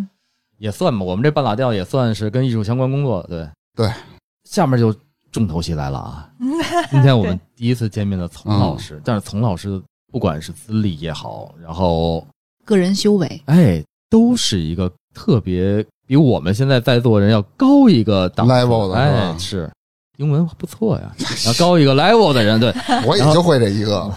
[0.57, 3.23] 也算吧，我们这半拉调也算是跟艺术相关工作。
[3.27, 3.91] 对对，
[4.49, 4.95] 下面就
[5.31, 6.29] 重头戏来了啊！
[6.89, 9.79] 今天我们 第一次见面的丛老师，但是丛老师
[10.11, 12.25] 不管是资历也好，然后
[12.63, 15.85] 个人修为，哎，都是一个特别。
[16.13, 19.67] 比我们现在在座人要高一个档 level 的，哎，是，
[20.17, 21.11] 英文不错呀，
[21.47, 22.71] 要高一个 level 的人，对，
[23.03, 24.13] 我也就会这一个，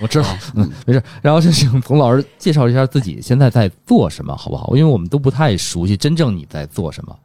[0.00, 1.02] 我知道， 嗯，没事。
[1.22, 4.76] 然后就请冯老师介绍一下自己现在在做什么，好不好？
[4.76, 7.18] 因为我们都不太熟悉真正你在做什么。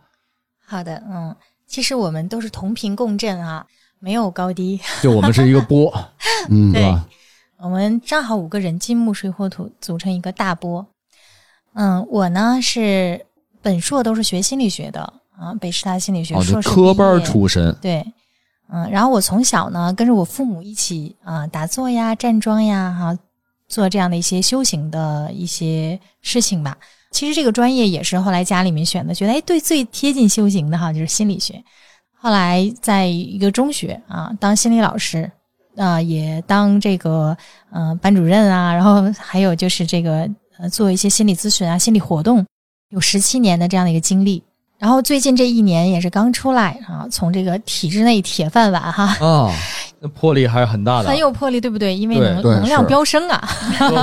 [0.66, 1.36] 好的，嗯，
[1.68, 3.66] 其实我们都是同频共振啊，
[4.00, 5.94] 没有高低，就我们是一个波，
[6.50, 7.06] 嗯，对吧？
[7.58, 10.88] 我们正好五个人，金木水火土组成一个大波。
[11.74, 13.26] 嗯，我呢是。
[13.66, 15.02] 本硕都是学心理学的
[15.36, 17.76] 啊，北师大心理学硕士科班出身。
[17.82, 18.06] 对，
[18.70, 23.18] 嗯，然后我从小呢跟着我父母一起啊打坐呀、站桩呀，哈，
[23.68, 26.78] 做这样的一些修行的一些事情吧。
[27.10, 31.60] 其实这个专业也是后来家里面选的，觉得哎对，最贴近修行的哈就是心理学。
[32.14, 35.32] 后来在一个中学啊当心理老师
[35.76, 37.36] 啊，也当这个
[37.72, 42.46] 嗯班主任啊，然后还有就是这个呃做一些心理咨询啊、心理活动。
[42.90, 44.44] 有十七年的这样的一个经历，
[44.78, 49.52] 然后最近这一年也是刚出来啊，从这个体制内铁饭碗哈，啊，
[50.00, 51.96] 那魄力还是很大的，很有魄力，对不对？
[51.96, 53.50] 因为能能量飙升啊。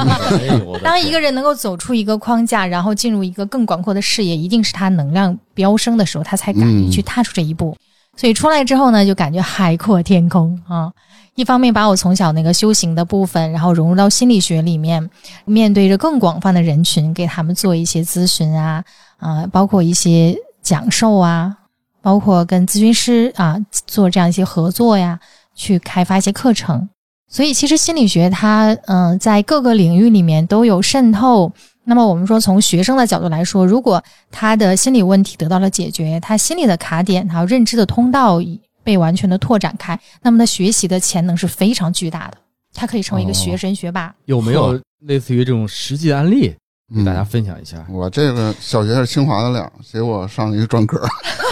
[0.83, 7.77] 当一个人能够走出一个框架，然后进入一个更广阔的视野，一定是他能量飙升的时候，他才敢于嗯去踏出这一步。
[8.17, 10.93] 所以出来之后呢，就感觉海阔天空啊。
[11.35, 15.09] 一方面把我从小那个修行的部分，然后融入到心理学里面，
[15.47, 18.85] 面对着更广泛的人群，给他们做一些咨询啊，
[19.17, 21.57] 啊、包括一些讲授啊，
[22.03, 25.19] 包括跟咨询师啊做这样一些合作呀，
[25.55, 26.89] 去开发一些课程。
[27.29, 31.51] 所以其实心理学它嗯、在各个领域里面都有渗透。
[31.85, 38.39] 那么我们说从学生的角度来说，如果他的心理问题得到了解决，他心理的卡点还有认知的通道
[38.83, 42.39] 被完全的拓展开，那么他学习的潜能是非常巨大的，
[42.75, 44.15] 他可以成为一个学神学霸。
[44.27, 46.55] 有没有类似于这种实际案例
[46.95, 47.85] 给嗯大家分享一下？
[47.89, 51.01] 我这个小学是清华的料，结果上了一个专科，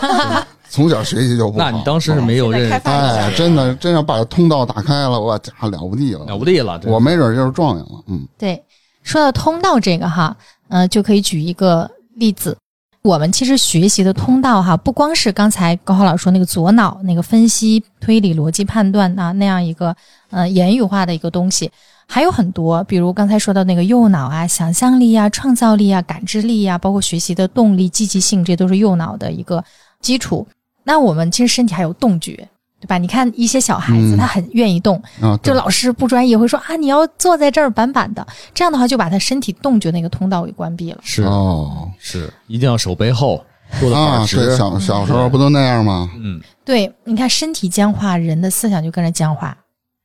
[0.68, 1.64] 从小学习就不好。
[1.64, 8.02] 那你当时是没有认识哎，真的真要把通道打开了，我家了不地了，了不地了，我没准就是状元了。
[8.06, 8.62] 嗯对，
[9.02, 10.36] 说到通道这个哈，
[10.68, 12.56] 呃，就可以举一个例子。
[13.02, 19.96] 我们其实学习的通道哈，不光是刚才高浩老师说那个左脑那个分析、推理、逻辑判断啊那样一个
[20.30, 21.70] 呃言语化的一个东西，
[22.06, 29.64] 还有很多，比如刚才说到那个右脑啊、想象力啊、创造力啊、感知力啊，包括学习的动力、积极性，这都是右脑的一个
[30.00, 30.46] 基础。
[30.84, 32.32] 那我们其实身体还有动觉，
[32.80, 32.98] 对吧？
[32.98, 35.02] 你看一些小孩子，嗯他很愿意动，
[35.42, 40.98] 就老师不专业会说啊，你要坐在这儿板板的，这样的话就把他身体动觉那个通道给关闭了。
[41.02, 43.44] 是哦是，一定要手背后，
[43.78, 44.36] 坐的板啊，直。
[44.36, 46.10] 对，小小时候不都那样吗？
[46.16, 49.56] 嗯，对，你看身体僵化，人的思想就跟着僵化。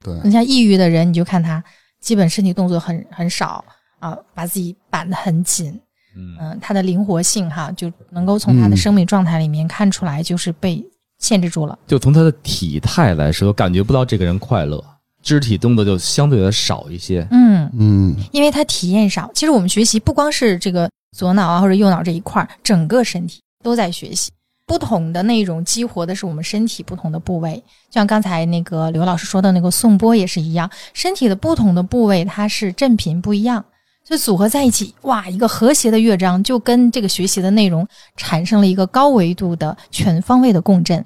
[0.04, 1.64] 对，你像抑郁的人，你就看他
[2.02, 3.64] 基本身体动作很很少
[4.00, 5.72] 啊，把自己板得很紧，
[6.16, 10.86] 嗯嗯、他的灵活性哈，就能够从他的嗯生命状态里面看出来，就是被
[11.18, 11.80] 限制住了。
[11.88, 14.84] 就从他的体态来说，感觉不到这个人快乐，
[15.24, 17.26] 肢体动作就相对的少一些。
[17.32, 19.32] 嗯，嗯因为他体验少。
[19.34, 24.30] 其实我们学习不光是这个左脑啊或者右脑这一块儿，整个身体都在学习。
[24.68, 27.56] 不同的内容激活的是我们身体不同的部位，
[27.90, 33.64] 就像刚才那个刘老师说的那个颂钵也是一样，身体的不同的部位它是振频不一样，
[34.04, 41.06] 所以组合在一起，哇，一个和谐的乐章就跟这个学习的内容产生了一个高维度的全方位的共振。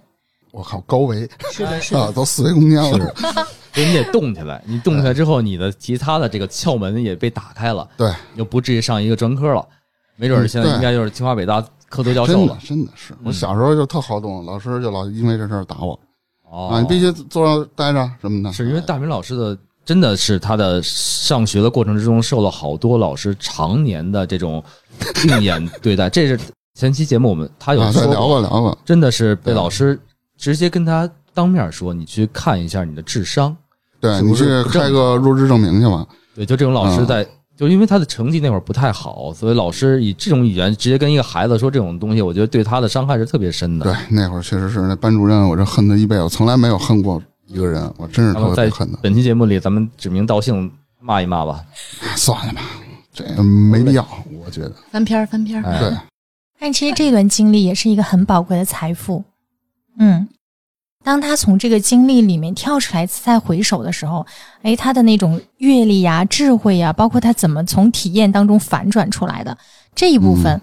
[0.52, 3.14] 我靠，高维是的，是 啊，都四维空间了。
[3.74, 9.68] 所以你得动起来，你动起来之后，你的其他的这个窍门也被打开了，对，你就不至于上一个专科了。
[10.20, 12.60] 没准儿现在应该就是清华北大科座教授真的了。
[12.64, 15.98] 真的是，我嗯小时候就特好动，老师就老因为这事儿打我
[16.50, 18.52] 哦，啊，你必须坐着待着什么的。
[18.52, 24.62] 是因为大明老师的真的是他的上学的过程之中受了好多老师常年的这种
[25.24, 26.38] 病眼 对待，这是
[26.76, 30.00] 前期节目我们他有聊过聊过，真的是被老师
[30.38, 33.56] 直接跟他当面说，你去看一下你的智商。
[34.02, 36.06] 对你去开个入职证明去吧。
[36.34, 37.28] 对，就这种老嗯师在，
[37.60, 43.84] 就因为他的成绩那会儿不太好，所以老师以这种语言直接跟一个孩子说这种东西，我觉得对他的伤害是特别深的。
[43.84, 48.98] 对，那会儿确实是那班主任，我这恨他一辈子，我从来没有恨过一个人，我真是特别恨他。
[49.02, 51.62] 本期节目里，咱们指名道姓骂一骂吧。
[52.16, 52.62] 算了吧，
[53.12, 54.08] 这个没必要，
[54.46, 54.74] 我觉得。
[54.90, 55.70] 翻篇儿翻篇儿。
[55.70, 55.98] 哎对，
[56.62, 59.22] 但其实这段经历也是一个很宝贵的财富。
[59.98, 60.26] 嗯，
[61.04, 64.26] 当他从这个经历里面跳出来再回首的时候，
[64.62, 69.58] 哎，他的那种阅历呀、智慧呀，包括他怎么从体验当中反转出来的
[69.96, 70.62] 这一部分，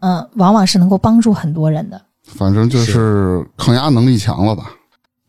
[0.00, 2.00] 嗯、往往是能够帮助很多人的。
[2.24, 4.72] 反正就是抗压能力强了吧。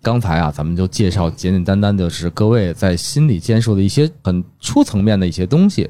[0.02, 5.90] 刚才啊，咱们就介绍简简单单就是各位在心理接受的一些很初层面的一些东西，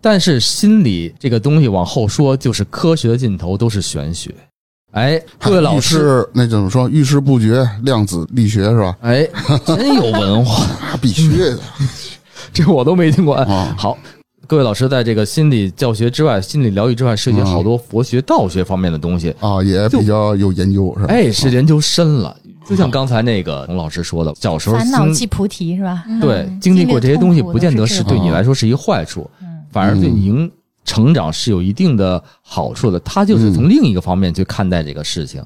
[0.00, 4.34] 但是心理这个东西往后说，就是科学的尽头都是玄学。
[4.92, 6.86] 哎，各位老师，事那怎么说？
[6.88, 8.94] 遇事不决，量子力学是吧？
[9.00, 9.26] 哎，
[9.64, 11.58] 真有文化，啊，必须的
[12.52, 13.34] 这我都没听过。
[13.36, 13.74] 啊！
[13.78, 13.96] 好，
[14.46, 19.34] 各位老师在这个心理教学之外、心理疗愈之外，涉及好多佛学、道学方面的东西。
[19.40, 21.08] 啊，也比较有研究是吧？
[21.08, 22.36] 哎，是研究深了。
[22.68, 26.04] 就像刚才那个洪老师说的，小时候经烦恼即菩提是吧？
[26.20, 30.50] 对嗯经历过这些东西，不见得是对你来说是一个坏处，嗯反而对您
[30.84, 32.98] 成长是有一定的好处的。
[33.00, 35.44] 他就是从另一个方面去看待这个事情。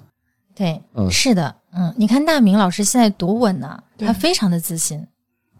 [0.54, 4.98] 对，嗯是的，嗯，你看大明老师现在多稳呐、对他非常的自信。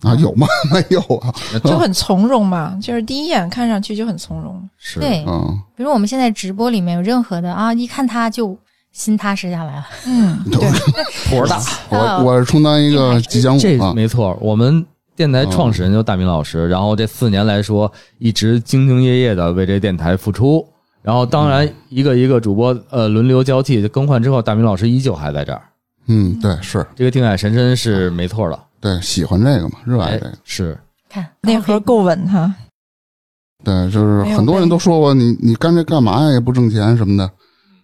[0.03, 0.47] 啊，有吗？
[0.73, 1.35] 没有啊。
[1.65, 4.69] 就很从容嘛，就是第一眼看上去就很从容。
[4.77, 8.57] 是，对，嗯，比如我们现在直播里面有任何的啊，一看他就
[8.93, 9.87] 心踏实下来了。
[10.07, 10.61] 嗯，对，
[11.31, 11.61] 火 儿大。
[11.91, 13.93] 我我是充当一个吉祥这物啊。
[13.95, 14.85] 没错，我们
[15.17, 20.65] 电台创始人就大明老师，然后这四年来说一直兢兢业业的为这电台付出，
[21.03, 25.63] 然后当然一个一个主播呃轮流交替更换之后，大明老师依旧还在这儿。
[26.09, 30.33] 嗯，对，是这个定海神针是没错的，对，喜欢这个嘛，热爱哎这个。
[30.45, 32.55] 是看那盒够稳哈。
[33.65, 36.31] 对，就是很多人都说我你你干这干嘛呀？
[36.33, 37.25] 也不挣钱什么的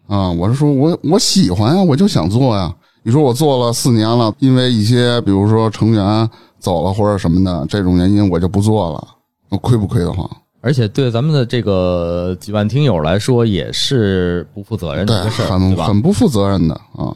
[0.06, 0.30] 啊。
[0.30, 2.72] 我是说我我喜欢呀，我就想做呀。
[3.02, 6.30] 你说我做了四年了，因为一些比如说成员
[6.62, 9.08] 走了或者什么的这种原因，我就不做了，
[9.48, 10.30] 我亏不亏得慌？
[10.60, 15.84] 而且对咱们的这个几万听友来说，也是不负责任的对很对？
[15.84, 17.12] 很不负责任的啊。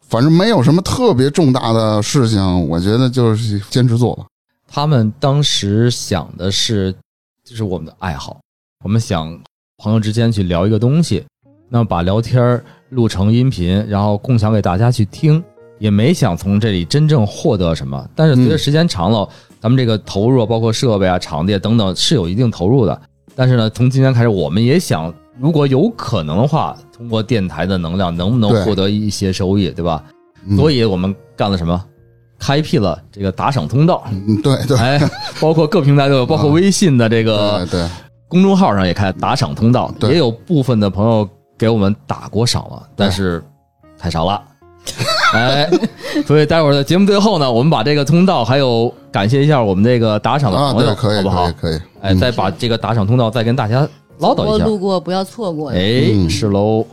[0.00, 4.26] 反正没有什么特别重大的事情，我觉得就是坚持做吧。
[4.66, 6.92] 他们当时想的是，
[7.44, 8.40] 就是我们的爱好，
[8.84, 9.40] 我们想
[9.78, 11.24] 朋友之间去聊一个东西，
[11.68, 15.40] 那么把聊天儿录成音频，然后共享给大家去听，
[15.80, 18.08] 也没想从这里真正获得什么。
[18.14, 23.00] 但是随着嗯时间长了，咱们这个投入，包括设备啊、场地啊等等，是有一定投入的。
[23.34, 30.04] 但是呢，从今天开始，我们也想，如果有可能的话，通过电台的能量，能不能获得一些收益，对吧？
[30.46, 31.84] 嗯、所以我们干了什么？
[32.38, 34.02] 开辟了这个打赏通道。
[34.10, 34.98] 嗯，对对哎，
[35.40, 37.88] 包括各平台都有， 包括微信的这个对对，
[38.28, 43.42] 公众号上也开打赏通道，也有部分的朋友给我们打过赏了，但是
[43.98, 44.42] 太少了。
[45.34, 45.70] 哎，
[46.26, 51.52] 所以待会儿的节目最后呢，我们把这个通道还有感谢一下我们这个打赏的啊，朋友，对，可以好不好可以？
[51.60, 51.76] 可以。
[52.00, 53.88] 哎，嗯再把这个打赏通道再跟大家
[54.18, 54.64] 唠叨一下。
[54.64, 55.70] 路过不要错过。
[55.70, 56.84] 哎，嗯是喽。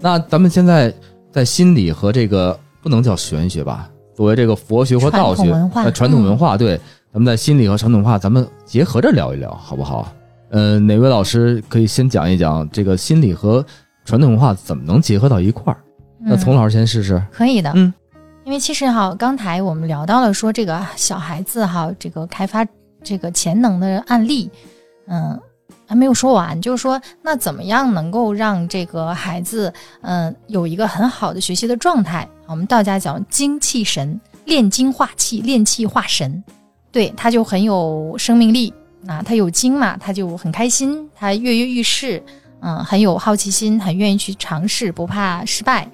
[0.00, 0.92] 那咱们现在
[1.30, 6.76] 在心理和这个不能叫玄学吧，作为这个佛学和道学传统文化呃传统文化，对，
[7.12, 10.10] 咱们在心理和传统文化，咱们结合着聊一聊，好不好？
[10.50, 13.64] 呃，哪位老师可以先讲一讲这个心理和
[14.04, 15.78] 传统文化怎么能结合到一块儿？
[16.22, 17.22] 那嗯丛老师先试试。
[17.32, 17.92] 可以的，嗯，
[18.44, 22.66] 因为其实哈，刚才我们聊到了说这个小孩子哈，这个开发
[23.02, 24.50] 这个潜能的案例，
[25.06, 25.40] 嗯，
[25.86, 32.28] 还没有说完，就是说那怎么样能够让这个孩子嗯有一个很好的学习的状态？
[32.46, 36.42] 我们道家讲精气神，炼精化气，炼气化神，
[36.92, 38.74] 对，他就很有生命力
[39.06, 42.22] 啊，他有精嘛，他就很开心，他跃跃欲试，
[42.60, 45.88] 嗯，很有好奇心，很愿意去尝试，不怕失败。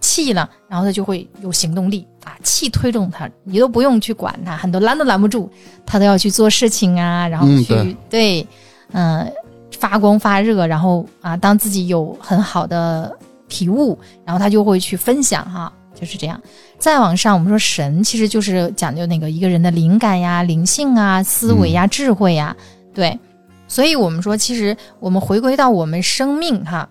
[0.00, 5.48] 气呢，然后他就会有行动力啊，气推动他，你都不用去管他，很多拦都拦不住，
[5.84, 8.46] 他都要去做事情啊，然后嗯去、对，
[8.92, 9.32] 嗯、
[9.78, 13.16] 发光发热，然后啊，当自己有很好的
[13.48, 16.40] 体悟，然后他就会去分享哈，就是这样。
[16.78, 22.56] 再往上，我们说神其实就是讲究那个一个人的灵感呀、灵性啊、思维呀、智慧呀，
[22.94, 23.18] 对，
[23.66, 26.88] 所以我们说，其实我们回归到我们生命哈。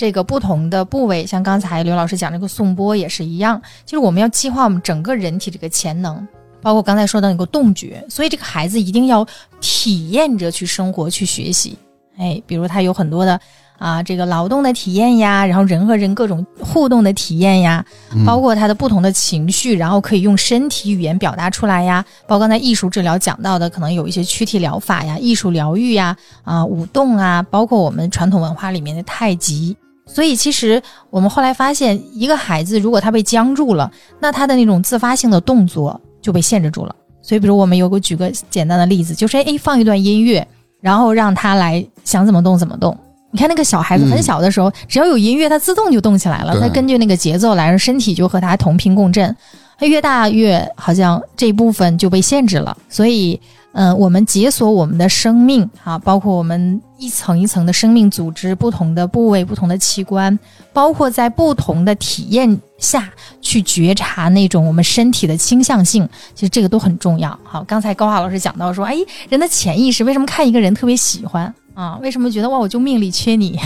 [0.00, 6.26] 这个不同的部位，像刚才刘老师讲这个颂钵也是一样，就是我们要激化我们整个人体这个潜能，
[6.62, 9.26] 包括刚才说到那个动觉，所以这个孩子一定要
[9.60, 11.76] 体验着去生活、去学习。
[12.16, 13.38] 哎，比如他有很多的
[13.76, 17.84] 啊，这个劳动的体验呀，然后人和人各种互动的体验呀，
[18.14, 22.02] 嗯包括他的不同的情绪，然后可以用身体语言表达出来呀。
[22.26, 29.76] 包括刚才艺术治疗讲到的，可能有一些躯体疗法呀、艺术疗愈呀、啊舞动啊，包括我们传统文化里面的太极。
[30.12, 36.94] 所以其实我们后来发现，一个孩子如果他被僵住了，那他的那种自发性的动作就被限制住了。
[37.22, 40.46] 所以，比如我们有个举个简单的例子，就是哎放一段音乐，
[40.80, 42.96] 然后让他来想怎么动怎么动。
[43.30, 49.34] 你看那个小孩子嗯很小的时候，只要有音乐，他自动就动起来了，他根据那个节奏来，身体就和他同频共振。
[49.78, 53.40] 他越大越好像这一部分就被限制了，所以，
[53.72, 60.38] 嗯、我们解锁我们的生命啊，包括我们一层一层的生命组织、不同的部位、不同的器官，
[60.70, 63.10] 包括在不同的体验下
[63.40, 67.36] 去觉察那种我们身体的倾向性，其实这个都很重要。
[67.42, 68.94] 好，刚才高华老师讲到说，哎，
[69.30, 71.98] 人的潜意识为什么看一个人特别喜欢啊？
[72.02, 73.58] 为什么觉得哇，我就命里缺你？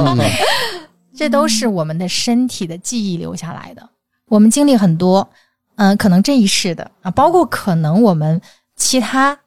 [1.14, 3.86] 这都是我们的身体的记忆留下来的。
[4.28, 5.28] 我们经历很多，
[5.76, 8.40] 嗯、可能这一世的啊，包括可能我们
[8.76, 9.38] 其他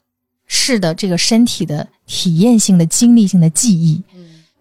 [0.46, 4.02] 世的这个身体的体验性的、经历性的记忆，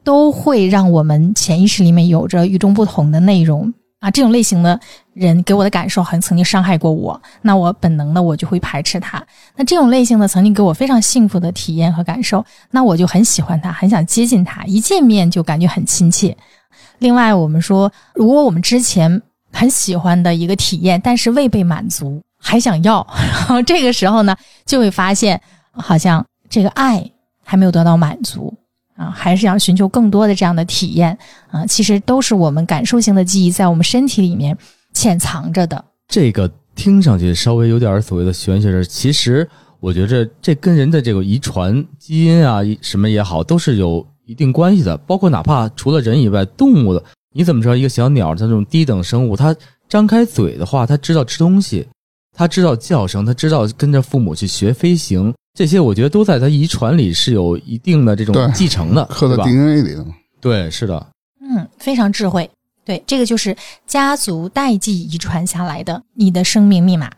[0.04, 4.10] 都会让我们潜意识里面有着与众不同的内容啊。
[4.10, 4.78] 这种类型的
[5.14, 9.24] 人给我的感受，好像曾经伤害过我，那我本能的我就会排斥他。
[9.56, 16.36] 那这种类型的曾经给我非常幸福的体验和感受，那我就很喜欢他，很想接近他，一见面就感觉很亲切。
[16.98, 19.20] 另外，我们说，如果我们之前
[19.52, 25.40] 很喜欢的一个体验，但是未被满足，还想要，然 后这个时候呢，就会发现
[25.72, 27.04] 好像这个爱
[27.44, 28.52] 还没有得到满足
[28.96, 31.16] 啊，还是要寻求更多的这样的体验
[31.50, 31.66] 啊。
[31.66, 34.56] 其实都是我们感受性的记忆在我们身体里面
[34.92, 35.84] 潜藏着的。
[36.08, 39.48] 这个听上去稍微有点所谓的玄学，其实
[39.80, 44.96] 我觉着这跟人的这个遗传基因啊什么也好，都是有一定关系的。
[44.98, 47.02] 包括哪怕除了人以外，动物的，
[47.34, 49.54] 你怎么知道一个小鸟它这种低等生物，它
[49.88, 51.86] 张开嘴的话，它知道吃东西，
[52.36, 60.06] 它知道叫声，它知道跟着父母去学飞行，这些我觉得都在他遗传里是有一定的这种继承的， 刻在对吧？DNA 里的。
[60.40, 61.06] 对，是的，
[61.40, 62.50] 嗯，非常智慧。
[62.84, 67.10] 对，这个就是家族代际遗传下来的你的生命密码。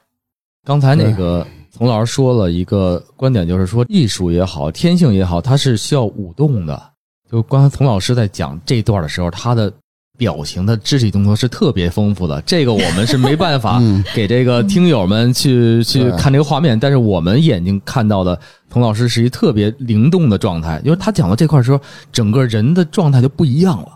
[0.65, 6.91] 刚才那个丛老师说了一个观点，就是说艺术也好，天性也好，它是需要舞动的。
[7.31, 9.73] 就刚才丛老师在讲这段的时候，他的
[10.17, 18.39] 表情的肢体动作是特别丰富的，这个我们是没办法 嗯给这个听友们去去看这个画面，但是我们眼睛看到的
[18.71, 21.81] 童老师是一特别灵动的状态，因为他讲到这块儿的时候，
[22.13, 23.89] 整个人的状态就不一样了。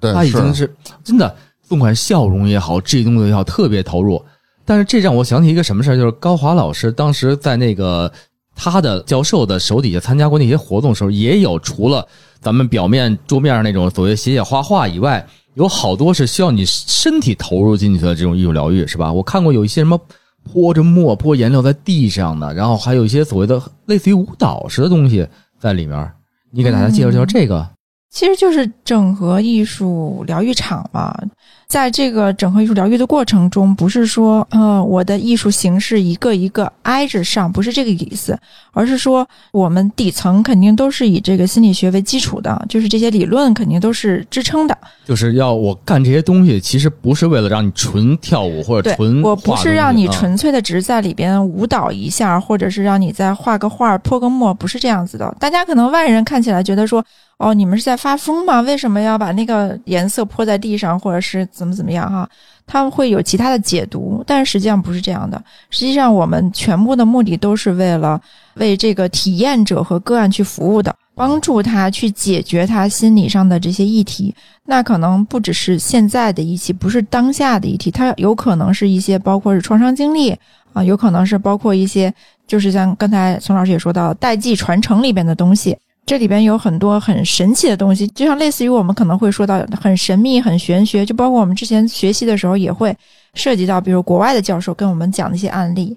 [0.00, 0.72] 对，他已经是
[1.04, 1.34] 真的，
[1.68, 4.20] 不管笑容也好，肢体动作也好，特别投入。
[4.64, 8.10] 但是这让我想起一个什么事儿，就是高华老师当时在那个
[8.56, 12.06] 他的教授的手底下参加过那些活动的时候，也有除了
[12.40, 19.12] 咱们表面桌面上那种所谓写写画画以外，有好多是需要你身体投入进去的这种艺术疗愈，是吧？
[19.12, 20.00] 我看过有一些什么
[20.44, 25.26] 泼着墨、泼颜料在地上的，然后还有一些所谓的类似于舞蹈式的东西
[25.58, 26.12] 在里面。
[26.50, 27.68] 你给大家介绍介绍这个。
[28.10, 31.16] 其实就是整合艺术疗愈场嘛。
[31.70, 38.36] 在这个整合艺术疗愈的过程中，不是说，呃，我的艺术形式一个一个挨着上，不是这个意思，
[38.72, 44.76] 而是说我们底层肯定都是以这个心理学为基础的，就是这些理论肯定都是支撑的。
[45.06, 55.32] 就是要我干这些东西，其实不是为了让你纯跳舞或者纯，我不是让你纯粹的只是在里边舞蹈一下，或者是让你再画个画、泼个墨，不是这样子的。
[55.38, 57.04] 大家可能外人看起来觉得说，
[57.40, 58.60] 哦，你们是在发疯吗？
[58.60, 62.28] 为什么要把那个颜色泼在地上，或者是怎么怎么样哈？
[62.66, 65.42] 他们会有其他的解读，但实际上不是这样的。
[65.70, 68.20] 实际上，我们全部的目的都是为了
[68.56, 74.34] 为这个体验者和个案去服务的，帮助他去解决他心理上的这些议题。
[74.66, 80.36] 那可能不只是现在的议题，不是当下的议题，它有可能是一些包括是创伤经历
[80.74, 82.12] 啊，有可能是包括一些
[82.46, 85.74] 就是像刚才宋老师也说到代际传承里边的东西。
[86.06, 92.96] 这里边有很多很神奇的东西，就像类似于我们可能会说到很神秘、很玄学，就包括我们之前学习的时候也会
[93.34, 95.96] 涉及到，比如国外的教授跟我们讲的一些案例。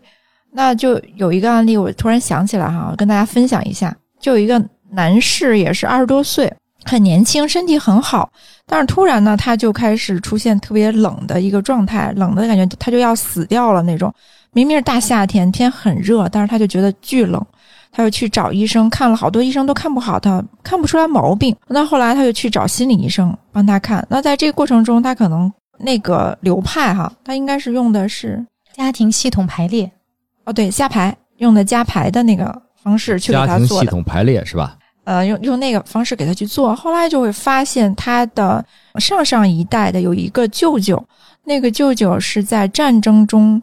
[0.51, 3.95] 那就有一个案例，我突然想起来哈，跟大家分享一下。
[4.19, 6.53] 就有一个男士，也是二十多岁，
[6.85, 8.31] 很年轻，身体很好，
[8.67, 14.13] 但是突然呢，他就开始出现特别冷的一个状态，冷的感觉，他就要死掉了那种。
[14.51, 17.43] 明明是大夏天，天很热，但是他就觉得巨冷，
[17.95, 21.55] 他又去找医生，看了好多医生都看不好他，看不出来毛病。
[21.67, 24.05] 那后来他就去找心理医生帮他看。
[24.09, 28.43] 那在这个过程中，他可能那个流派哈，他应该是用的是
[28.75, 29.89] 家庭系统排列，
[30.45, 33.85] 哦对加排用的加排的那个方式去给他做的。
[33.85, 34.75] 系统排列是吧？
[35.03, 38.63] 呃，用用那个方式给他去做，后来就会发现他的
[38.99, 41.03] 上上一代的有一个舅舅，
[41.43, 43.61] 那个舅舅是在战争中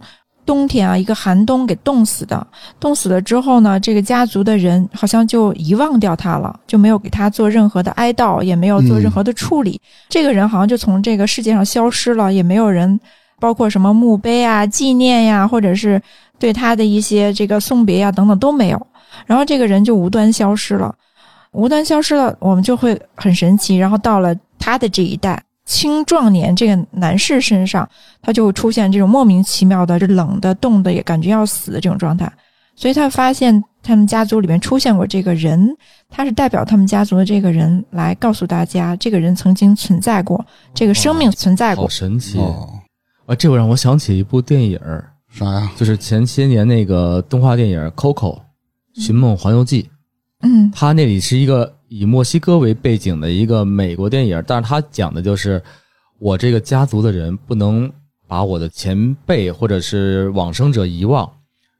[0.50, 2.44] 冬天啊一个寒冬给冻死的，
[2.80, 12.98] 冻死了之后呢，这个家族的人好像就遗忘掉他了，就没有给他做任何的哀悼，也没有做任何的处理，这个人好像就从这个世界上消失了，也没有人，
[13.38, 16.02] 包括什么墓碑啊、纪念呀、或者是
[16.36, 18.86] 对他的一些这个送别呀、等等都没有，
[19.26, 20.92] 然后这个人就无端消失了。
[21.52, 23.76] 无端消失了，我们就会很神奇。
[23.76, 25.40] 然后到了他的这一代
[25.70, 27.88] 青壮年这个男士身上，
[28.20, 32.30] 他就会出现这种莫名其妙的、这冷的、冻的，也感觉要死的这种状态。
[32.74, 35.72] 所以他发现他们家族里面出现过这个人，
[36.08, 40.44] 他是代表他们家族的这个人来告诉大家，这个人曾经存在过，
[40.74, 41.88] 这个生命存在过好。
[41.88, 42.68] 神奇哦，
[43.26, 43.34] 啊！
[43.36, 45.70] 这会让我想起一部电影儿，啥呀？
[45.76, 48.36] 就是前些年那个动画电影《Coco》
[48.94, 49.90] 寻梦环游记》，嗯
[50.72, 55.62] 它那里是一个以墨西哥为背景的一个美国电影，但是它讲的就是
[56.18, 57.90] 我这个家族的人不能
[58.26, 61.30] 把我的前辈或者是往生者遗忘。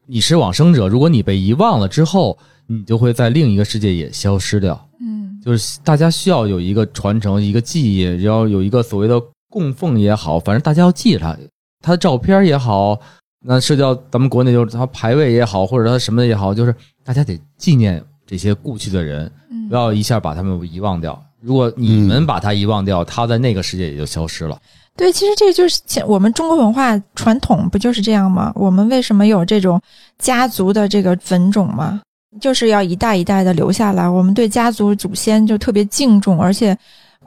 [0.07, 2.37] 你是往生者，如果你被遗忘了之后，
[2.67, 4.89] 你就会在另一个世界也消失掉。
[5.01, 11.39] 嗯就是大家需要有一个传承，一个记忆，要有一个所谓的供奉也好，反正大家要记着他，
[11.81, 13.01] 他的照片也好，
[13.43, 21.21] 那涉及到咱们国内就是他排位也好，或者他什么也好，就是大家得纪念这些故去的人，嗯不要一下把他们遗忘掉。
[21.41, 24.57] 如果你们把他遗忘掉，他在那个世界也就消失了。
[24.97, 28.53] 对，其实这就是前我们中国文化传统不就是这样吗？
[28.55, 29.83] 我们为什么有这种
[30.17, 32.01] 家族的这个坟冢吗？
[32.41, 34.09] 就是要一代一代的留下来。
[34.09, 36.77] 我们对家族祖先就特别敬重，而且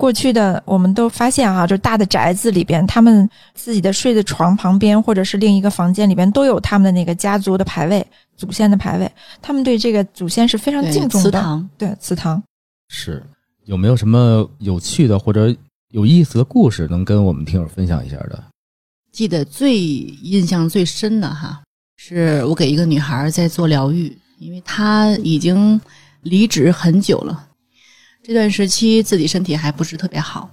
[0.03, 9.09] 过去的我们都发现啊，就大的宅子里边，他们自己的睡的床旁边或者是另一个房间里边都有他们的那个家族的牌位、祖先的牌位，
[9.41, 11.31] 他们对这个祖先是非常敬重的。
[11.31, 12.43] 祠堂，对祠堂，
[12.89, 13.23] 是
[13.63, 15.55] 有没有什么有趣的或者
[15.91, 18.43] 有意思的故事能跟我们听友分享一下的？
[19.13, 21.61] 记得最印象最深的哈，
[21.95, 25.79] 是我给一个女孩在做疗愈，因为她已经
[26.23, 27.47] 离职很久了，
[28.26, 30.49] 这段时期自己身体还不是特别好，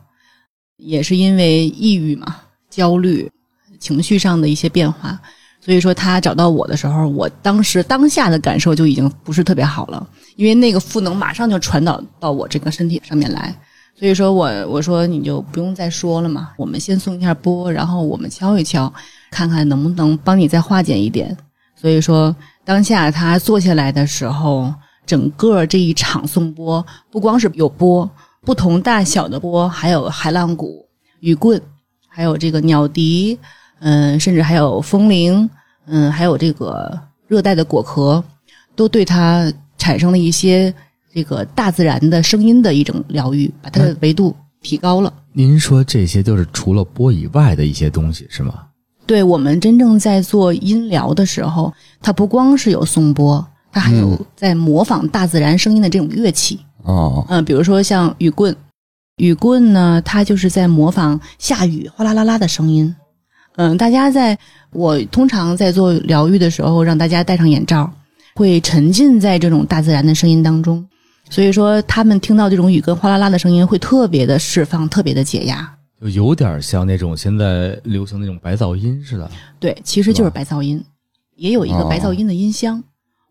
[0.76, 2.36] 也是因为抑郁嘛、
[2.68, 3.30] 焦虑、
[3.78, 5.16] 情绪上的一些变化，
[5.60, 10.04] 所以说他找到我的时候，我当时当下的感受就已经不是特别好了，
[10.34, 13.54] 因为那个负能马上就传导到我这个身体上面来。
[13.96, 18.92] 所以说我我说你就不用再说了嘛，我们先送一下波，然后我们敲一敲，
[19.30, 21.36] 看看能不能帮你再化解一点。
[21.76, 24.74] 所以说当下他坐下来的时候，
[25.10, 28.08] 整个这一场颂钵不光是有钵，
[28.42, 30.86] 不同大小的钵，还有海浪鼓、
[31.18, 31.60] 雨棍，
[32.06, 33.36] 还有这个鸟笛，
[33.80, 35.50] 嗯，甚至还有风铃，
[35.86, 36.96] 嗯，还有这个
[37.26, 38.22] 热带的果壳，
[38.76, 40.72] 都对它产生了一些。
[41.12, 44.32] 这个大自然的声音的一种疗愈，把它的维度
[44.62, 45.12] 提高了。
[45.32, 48.54] 您说这些就是除了钵以外的一些东西是吗？
[49.06, 56.58] 对我们真正在做音疗的时候，它不光是有颂钵，它还有在模仿大自然声音的这种乐器。
[56.82, 58.54] 哦，嗯，比如说像雨棍，
[59.16, 62.94] 雨棍呢，它就是在模仿下雨哗啦啦啦的声音。
[63.56, 64.38] 嗯，大家在
[64.72, 67.92] 我通常在做疗愈的时候，让大家戴上眼罩，
[68.34, 70.86] 会沉浸在这种大自然的声音当中。
[71.28, 79.30] 所以说，他们听到这种雨跟哗啦啦的声音，会特别的释放，特别的解压，就有点像那种现在流行那种白噪音似的。
[79.58, 80.82] 对，其实就是白噪音，
[81.36, 82.82] 也有一个白噪音的音箱，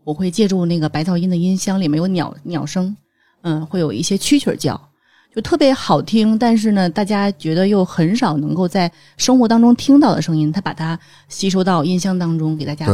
[0.10, 2.98] 我会借助那个白噪音的音箱，里面有鸟鸟声，
[3.44, 4.90] 嗯，会有一些蛐蛐叫，
[5.36, 6.36] 就特别好听。
[6.36, 12.88] 但是呢，大家觉得又很少能够在生活当中听到的声音，他把它吸收到音箱当中，给大家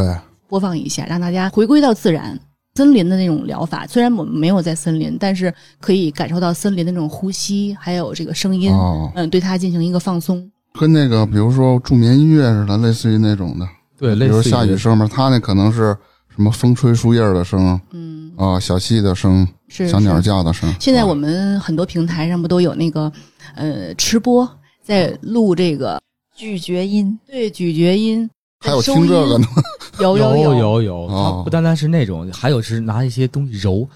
[0.49, 2.37] 播放一下，让大家回归到自然。
[2.75, 8.69] 森林的那种疗法，虽然我们没有在森林，但是可以感受到森林的那种呼吸，还有这个声音，
[9.15, 13.65] 嗯，对它进行一个放松，跟那个比如说助眠音乐似的，类似于那种的，
[13.97, 15.95] 对，比如下雨声嘛，它那可能是
[16.35, 20.69] 什么风吹树叶的声，嗯，啊，小溪的声，小鸟叫的声。
[20.81, 23.09] 现在我们很多平台上不都有那个
[23.55, 24.45] 呃吃播
[24.83, 26.01] 在录这个
[26.35, 28.29] 咀嚼音，对，咀嚼音。
[28.59, 29.47] 还有听这个呢？
[30.01, 33.87] 有有有有有，它不单单是那种，还有是拿一些东西揉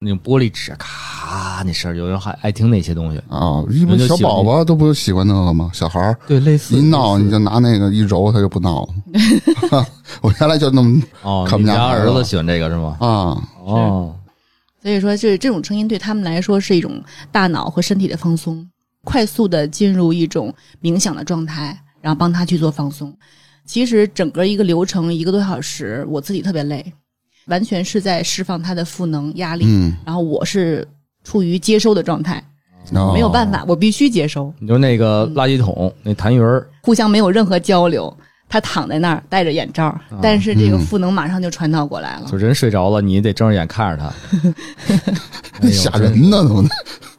[0.00, 1.13] 那种玻璃纸，咔
[1.64, 3.64] 那声有人还爱听那些东西啊。
[3.70, 5.70] 一般小宝宝都不喜欢那个吗？
[5.72, 9.86] 小孩儿对类似一闹你就拿那个一揉，他就不闹了。
[10.20, 12.96] 我原来就那么哦，你家儿子喜欢这个是吗？
[13.00, 14.14] 啊哦，
[14.82, 17.02] 所以说就是这种声音对他们来说是一种
[17.32, 18.66] 大脑和身体的放松，
[19.02, 20.52] 快速的进入一种
[20.82, 23.12] 冥想的状态，然后帮他去做放松。
[23.66, 26.84] 其实整个一个流程一个多小时，我自己特别累，
[27.46, 29.64] 完全是在释放他的负能压力。
[29.66, 30.86] 嗯，然后我是
[31.24, 32.42] 处于接收的状态，
[33.12, 34.52] 没有办法，我必须接收。
[34.60, 38.14] 你就那个垃圾桶那痰盂儿，互相没有任何交流，
[38.48, 42.28] 他躺在那儿戴着眼罩，但是这个赋能马上就传导过来了。
[42.30, 44.14] 就人睡着了，你得睁着眼看着
[45.60, 46.62] 他， 吓人呢，都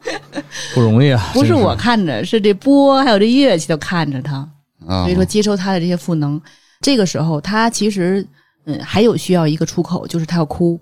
[0.74, 1.30] 不容易啊！
[1.34, 4.48] 不是我看着，是这波还有这乐器都看着他。
[4.86, 6.40] 所以说，接收他的这些赋能，
[6.80, 8.24] 这个时候他其实
[8.66, 10.78] 嗯还有需要一个出口，就是他要哭。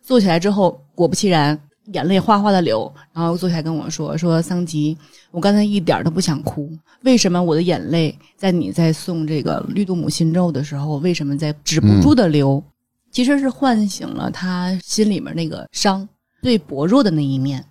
[0.00, 1.58] 坐起来之后，果不其然，
[1.92, 4.96] 眼泪哗哗的流，然后坐下来跟我说：“说桑吉，
[5.30, 6.70] 我刚才一点都不想哭，
[7.02, 12.62] 为什么我的眼泪在你在送这个绿度母心咒的时候，为什么在止不住的流？
[13.10, 16.06] 其实是唤醒了他心里面那个伤
[16.42, 17.64] 最薄弱的那一面，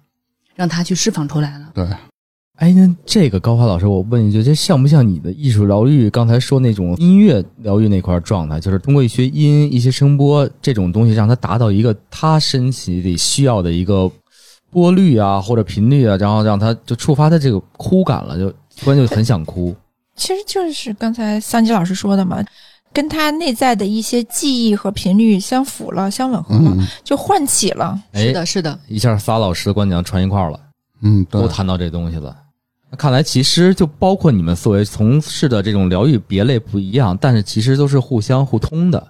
[0.55, 1.87] 让他去释放出来了。”对。
[2.57, 6.09] 哎，那这个高华老师，我问一句，这像不像你的艺术疗愈？
[6.09, 14.09] 刚才说那种音乐疗愈那块状态，就是通过一些音、一些声波这种东西，让他达到一个他身体里需要的一个
[14.71, 19.75] 波率啊，或者频率啊，然后让他就触发他这个哭感了，就突然就很想哭。
[20.15, 22.43] 其实就是刚才桑吉老师说的嘛，
[22.91, 28.01] 跟他内在的一些记忆和频率相符了，相吻合了，就唤起了。
[28.15, 30.59] 是的，是的，一下仨老师的观点串一块儿了，
[31.03, 32.35] 嗯，都谈到这东西了。
[32.89, 39.07] 那看来，其实就包括你们所谓从事的这种疗愈别类不一样，但是其实都是互相互通的。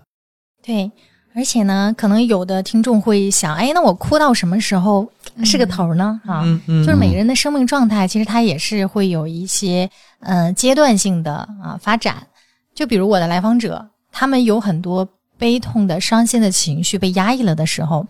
[0.64, 0.92] 对，
[1.36, 5.08] 而且呢，可能有的听众会想，哎，那我哭到什么时候
[5.46, 6.20] 是个头呢？
[6.26, 9.88] 啊，就是每个人的生命状态，其实它也是会有一些
[10.22, 12.26] 呃阶段性的啊发展。
[12.74, 15.08] 就比如我的来访者，他们有很多
[15.38, 18.06] 悲痛的、伤心的情绪被压抑了的时候，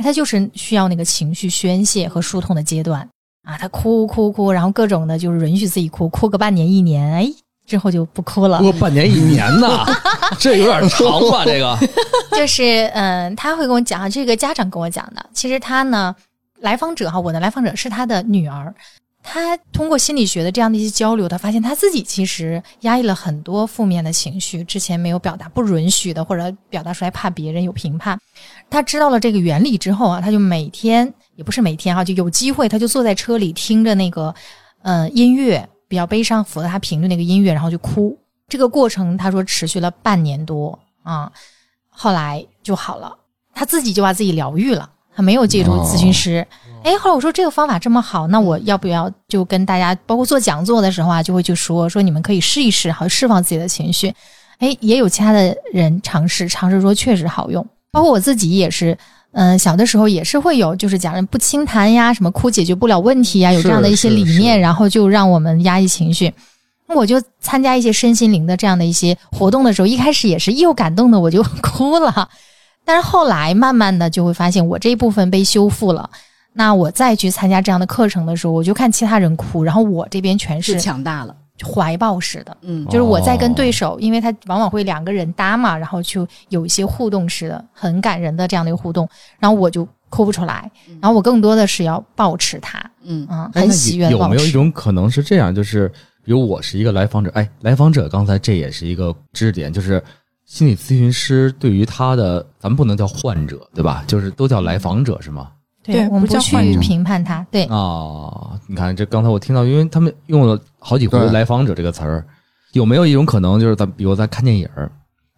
[0.00, 3.08] 他就是需要那个情绪宣泄和疏通的阶段。
[3.48, 7.26] 啊，他哭哭哭，然后各种的，就是允许自己哭，哭个半年一年，哎，
[7.66, 8.58] 之后就不哭了。
[8.58, 9.86] 哭半年一年呢，
[10.38, 11.46] 这有点长吧？
[11.46, 11.78] 这个
[12.36, 15.24] 就是，嗯，他会跟我讲，这个家长跟我讲的。
[15.32, 16.14] 其实他呢，
[16.60, 18.74] 来访者哈，我的来访者是他的女儿。
[19.20, 28.18] 他通过心理学的这样的一些交流，他发现他自己其实压抑了很多负面的情绪，之前没有表达、不允许的，或者表达出来怕别人有评判。
[28.70, 34.34] 他知道了这个原理之后啊，他就每天也不是每天哈，就有机会他就坐在车里听着那个
[34.82, 38.16] 呃音乐，比较悲伤、符合他频率那个音乐，然后就哭。
[38.48, 41.30] 这个过程他说持续了半年多啊，
[41.88, 43.14] 后来就好了，
[43.54, 46.46] 他自己就把自己疗愈了，他没有借助咨询师。
[46.84, 54.14] 哎，后来我说这个方法这么好，那我要不要就跟大家，包括做讲座的时候啊，就会去说说你们可以试一试，好释放自己的情绪。
[54.58, 57.66] 哎，也有其他的人尝试，尝试说确实好用。
[57.90, 58.96] 包括我自己也是，
[59.32, 66.32] 嗯，小的时候也是会有，就是讲人不轻谈呀，什么哭解决不了问题呀，有这样的一些理念，然后就让我们压抑情绪。
[66.88, 72.28] 我就参加一些身心灵的这样的一些活动的时候，一开始也是一有感动的我就 哭了，
[72.84, 76.08] 但是后来慢慢的就会发现我这一部分被修复了。
[76.54, 94.08] 那我再去参加这样的课程的时候，我就看其他人哭，然后我这边全是强大了，怀抱式的，嗯，就是我在跟对手，因为他往往会两个人搭嘛，然后就有一些互动式的，很感人的这样的一个互动，然后我就哭不出来，然后我更多的是要抱持他，嗯啊，很喜悦。
[94.10, 95.54] 有没有一种可能是这样？
[95.54, 95.88] 就是
[96.24, 100.02] 比如我是一个来访者，哎，来访者刚才这也是一个知识点，就是
[100.44, 104.04] 心理咨询师对于他的，咱们不能叫患者，对吧？
[104.06, 105.50] 就是都叫来访者是吗？
[105.82, 107.46] 对，我们不去评判他。
[107.50, 112.26] 对啊，你看这刚才我听到，因为他们用了好几回“来访者”这个词儿，
[112.72, 114.68] 有没有一种可能，就是咱比如咱看电影，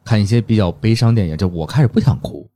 [0.04, 2.48] 看一些比较悲伤电影，就我开始不想哭，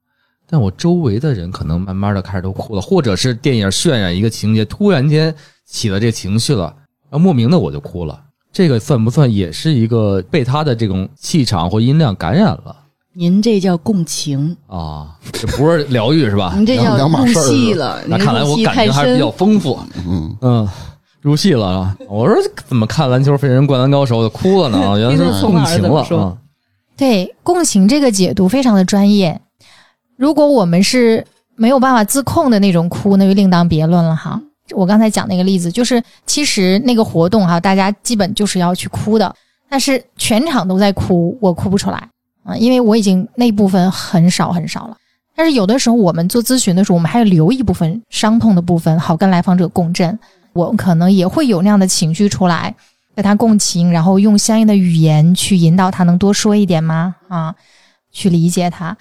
[0.49, 5.33] 但我周围的人可能慢慢的开始都哭了，或者是电影渲染一个情节，突然间
[5.65, 6.75] 起了这情绪了，
[7.11, 8.21] 啊，莫名的我就哭了，
[8.53, 12.77] 这个算不算也是一个被他的这种气场或音量感染了？
[13.17, 16.53] 您这叫共情啊，这不是疗愈是吧？
[16.57, 18.01] 您这叫入戏了。
[18.07, 19.79] 那看来我感情还是比较丰富。
[20.07, 20.69] 嗯嗯，
[21.21, 21.97] 入戏了啊！
[22.09, 22.37] 我说
[22.67, 24.79] 怎么看篮球飞人灌篮高手就哭了呢？
[24.99, 26.37] 原来是共情了啊！
[26.97, 29.41] 对，共情这个解读非常的专业。
[30.17, 34.41] 如果我们是没有办法自控的那种哭，那就另当别论了哈。
[34.71, 39.33] 我刚才讲那个例子，就是其实那个活动哈，大家基本就是要去哭的，
[39.69, 42.09] 但是全场都在哭，我哭不出来。
[42.45, 44.97] 啊，因为我已经那部分很少很少了，
[45.35, 50.19] 但是有的时候我们做咨询的时候，我们还要留一部分伤痛的部分，好跟来访者共振。
[50.53, 52.73] 我可能也会有那样的情绪出来，
[53.17, 57.17] 跟他共情，然后用相应的语言去引导他，能多说一点吗？
[57.29, 57.55] 啊，
[58.13, 58.97] 去理解他，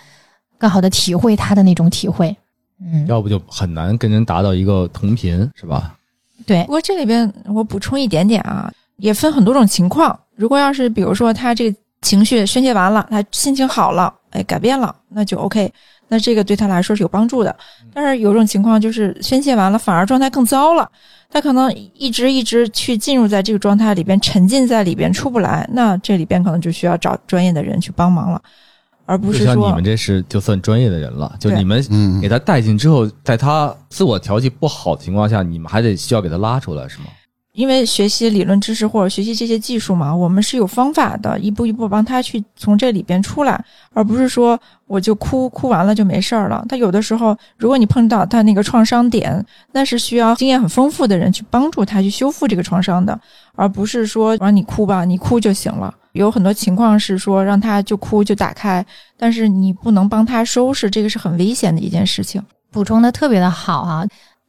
[0.57, 2.35] 更好的体会他的那种体会。
[2.81, 5.93] 嗯，要不就很难跟人达到一个同频，是吧？
[6.47, 6.63] 对。
[6.63, 10.17] 不过这里边我补充一点点啊，也分很多种情况。
[10.35, 11.77] 如果要是比如说他这个。
[12.03, 15.73] 情绪宣泄完了，他心情好了，哎，改变了，那就 OK，
[16.09, 17.55] 那这个对他来说是有帮助的。
[17.91, 20.87] 但是有种情况就是宣泄完了，反而状态更糟了，
[21.31, 28.41] 他可能一直一直去进入在这个状态里边，沉浸在里边出不来，那这里边可能就需要找专业的人去帮忙了，
[29.05, 31.81] 而不是说你们这是就算专业的人了，就你们
[32.21, 37.05] 给他带进之后，在他自我调剂不好的情况下，你们还得需要给他拉出来，是吗？
[37.53, 46.65] 因为学习理论知识或者学习这些技术嘛，我们是有方法的，一步一步帮他去从这里边出来，而不是说我就哭哭完了就没事儿了。
[46.67, 53.19] 他有的时候，如果你碰到他那个创伤点，那是需要经验很丰富的人去帮助他去修复这个创伤的，
[53.53, 55.93] 而不是说让你哭吧，你哭就行了。
[56.13, 58.83] 有很多情况是说让他就哭就打开，
[59.15, 62.41] 但是你不能帮他收拾，这个是很危险的一件事情。
[62.71, 64.03] 补充的特别的好啊。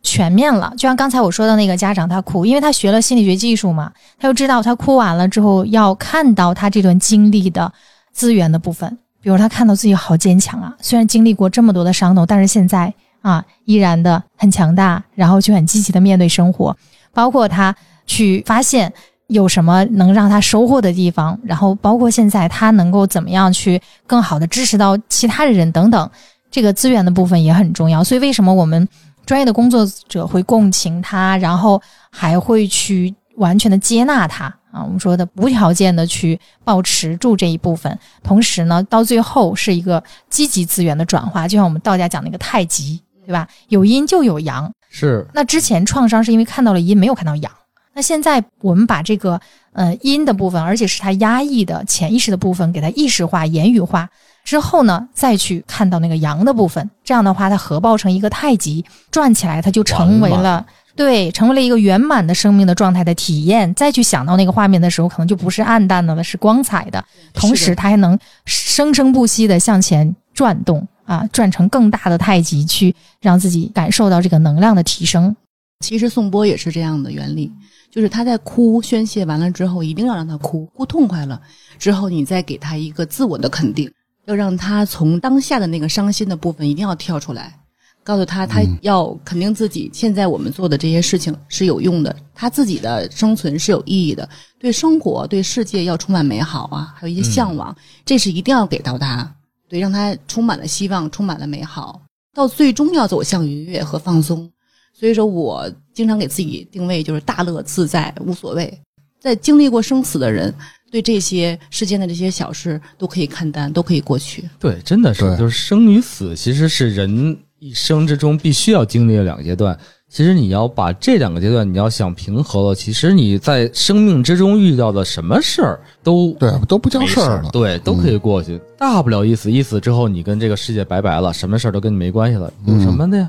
[0.05, 7.73] 全面了，就像刚才我说的那个家长，他哭，因为他学了心理学技术嘛，他就知道他哭完了之后要看到他这段经历的
[8.13, 12.93] 资源的部分，比如他看到自己好坚强啊，虽然经历过这么多的伤痛，但是现在
[13.23, 16.77] 啊依然的很强大，然后就很积极的面对生活，
[17.15, 17.75] 包括他
[18.07, 18.93] 去发现
[19.29, 26.11] 有什么能让他收获的地方，然后包括现在他能够怎么样去更好的支持到其他的人等等，
[26.51, 28.87] 这个资源的部分也很重要，所以为什么我们？
[29.27, 34.83] 专业的工作者会共情他，然后还会去完全的接纳他啊。
[34.85, 41.49] 我们说的无条件的去保持住这一部分，同时呢，到最后是一个积极资源的转化。
[41.49, 43.49] 就像我们道家讲那个太极，对吧？
[43.69, 44.71] 有阴就有阳。
[44.91, 45.27] 是。
[45.33, 47.51] 那之前创伤是因为看到了阴，没有看到阳。
[47.95, 49.41] 那现在我们把这个
[49.73, 54.09] 呃阴的部分，而且是他压抑的潜意识的部分，给他意识化、言语化。
[54.45, 60.65] 之后呢，再去看到那个阳的部分，这样的话，它合抱成一个太极，转起来，它就成为了
[60.95, 63.75] 对，成为了一个圆满的生命的状态的体验。
[63.75, 67.05] 再去想到那个画面的时候，可能就不是暗淡的了，是光彩的。
[67.33, 75.35] 同时，它还能生生不息的向前转动啊，转成更大的太极，去让自己感受到这个能量的提升。
[75.81, 77.51] 其实颂钵也是这样的原理，
[77.91, 81.41] 就是他在哭宣泄完了之后，一定要让他哭，哭痛快了
[81.79, 83.91] 之后，你再给他一个自我的肯定，
[84.27, 87.59] 要让他从当下的那个伤心的部分一定要跳出来，
[88.03, 99.31] 告诉他他嗯要肯定自己现在我们做的这些事情是有用的，他自己的生存是有意义的，对生活对世界要充满美好啊，还有一些向往，这是一定要给到他，
[99.69, 102.01] 对，让他充满了希望，充满了美好，
[102.35, 104.51] 到最终要走向愉悦和放松。
[104.93, 108.81] 所以说我经常给自己定位就是大乐自在，无所谓。
[109.19, 110.55] 在经历过生死的人，
[110.95, 114.49] 对这些世间的这些小事都可以看淡，都可以过去。
[114.61, 119.77] 对，真的是，就是生与死，其实是人一生之中必须要经历的两个阶段。
[120.09, 127.51] 其实你要把这两个阶段，你要想平和了，其实你在生命之中遇到的什么事儿都对，都不叫事儿了。
[127.51, 128.61] 对，都可以过去。
[128.79, 133.29] 大不了一死，一死之后你跟这个世界拜拜了，什么事儿都跟你没关系了，有什么的呀？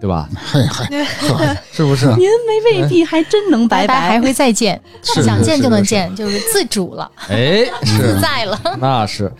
[0.00, 0.28] 对吧？
[0.34, 0.86] 嘿嘿，
[1.72, 2.06] 是不是？
[2.16, 8.60] 您没未必还真能拜拜还会再见，是想见就能见，就是自主了，哎， 自在了。
[8.78, 9.32] 那是。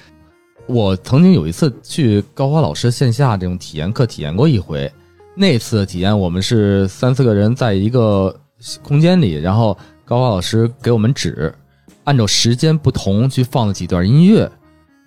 [0.69, 4.93] 我曾经有一次去高华老师线下这种体验课体验过一回，
[5.37, 8.35] 那次的体验我们是三四个人在一个
[8.83, 11.55] 空间里，然后高华老师给我们指，
[12.03, 14.51] 按照时间不同去放了几段音乐。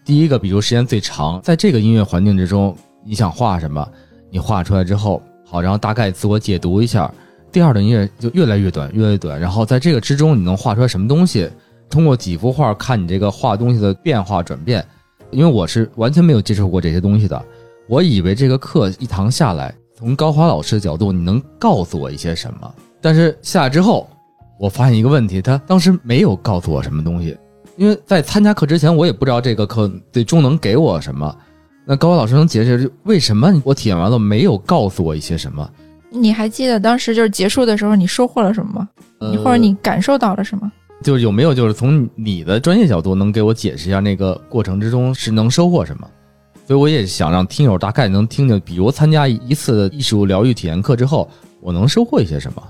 [0.05, 2.73] 第一个，比如时间最长，在这个音乐环境之中，
[3.05, 3.85] 你想画什么，
[4.31, 7.11] 你画出来之后，好，然后大概自我解读一下。
[7.51, 11.49] 第二段音乐就越来越短，越来越短，然后在这个之中，你能画出来什么东西？
[11.89, 14.85] 通过几幅画看你这个画东西的变化转变。
[15.31, 17.43] 因为我是完全没有接触过这些东西的，
[17.87, 22.73] 我以为这个课一堂下来，从高华老师的角度，你能告诉我一些什么？
[23.01, 24.07] 但是下来之后，
[24.59, 27.37] 我发现一个问题，他当时没有告诉我什么东西，
[27.75, 31.35] 因为在参加课之前，我也不知道这个课最终能给我什么。
[31.91, 35.67] 那高伟老师能解释为什么我体验完了没有告诉我一些什么？
[36.11, 38.87] 你还记得当时就是结束的时候你收获了什么吗？
[39.43, 40.71] 或者你感受到了什么？
[41.01, 46.07] 就是有没有就是从你的专业角度能给我解释一下那个过程之中是能收获什么？
[46.67, 51.27] 所以我也想让听友大概能听听，比如参加一次艺术疗愈体验课之后，
[51.59, 52.61] 我能收获一些什么？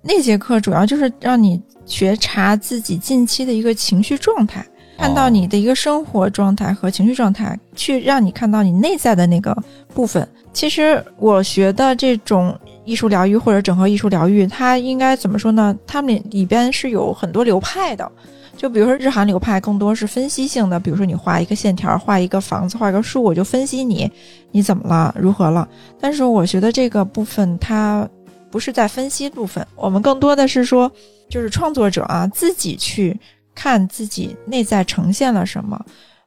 [0.00, 4.66] 那节课主要就是让你觉察自己近期的一个情绪状态，
[4.98, 9.56] 看到你的一个生活状态和情绪状态，去让你看到你内在的那个
[9.94, 10.28] 部分。
[10.52, 15.74] 其实我学的这种艺术疗愈或者整合艺术疗愈，它应该怎么说呢？
[15.86, 18.10] 它们里边是有很多流派的。
[18.56, 24.10] 就比如说日韩流派，更多是分析性的，比如说你画一个线条，画一个房子，画一个树，我就分析你
[24.50, 25.68] 你怎么了，如何了。
[26.00, 28.06] 但是我觉得这个部分它
[28.50, 30.90] 不是在分析部分，我们更多的是说，
[31.28, 33.16] 就是创作者啊自己去
[33.58, 35.76] 看自己内在呈现了什么。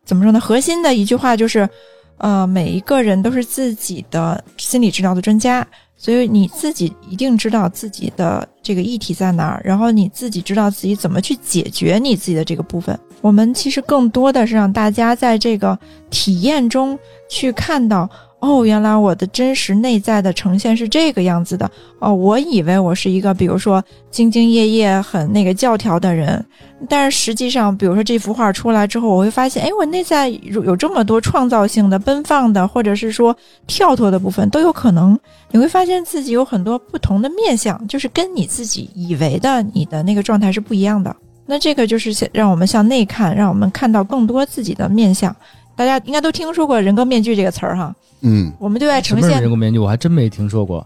[0.03, 0.39] 怎么说呢？
[0.39, 1.69] 核心的一句话就是，
[2.17, 5.65] 呃，每一个人都是自己的心理治疗的专家，
[5.95, 12.99] 所以你自己一定知道自己的这个议题在哪儿，然后你自己知道自己怎么去解决你自己的这个部分。
[13.21, 15.77] 我们其实更多的是让大家在这个
[16.09, 18.09] 体验中去看到。
[18.41, 21.69] 哦，原来我的真实内在的呈现是这个样子的。
[21.99, 23.81] 哦，我以为我是一个，比如说
[24.11, 26.43] 兢兢业业、很那个教条的人，
[26.89, 33.35] 但是实际上，比如说这幅画出来之后，我会发现，哎，我内在有有这么多创造性的、奔放的，或者是说
[33.67, 35.17] 跳脱的部分都有可能。
[35.51, 41.15] 你会发现自己有很多不同的面相，就是跟你自己以为的你的那个状态是不一样的。
[41.45, 45.35] 那这个就是让我们向内看，让我们看到更多自己的面相。
[45.75, 47.95] 大家应该都听说过“人格面具”这个词儿哈。
[48.22, 49.80] 嗯，我们对外什么是呈现人工面具？
[49.80, 50.86] 我还真没听说过。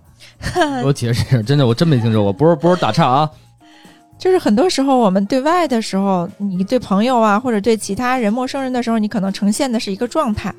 [0.54, 2.34] 给 我解释一下，真的我真没听说过。
[2.34, 3.30] 不是不是打岔啊，
[4.18, 10.54] 就是很多时候我们对外的时候，你对朋友啊，或者对其他人、陌生人的时候，你可能呈现的是一个状态。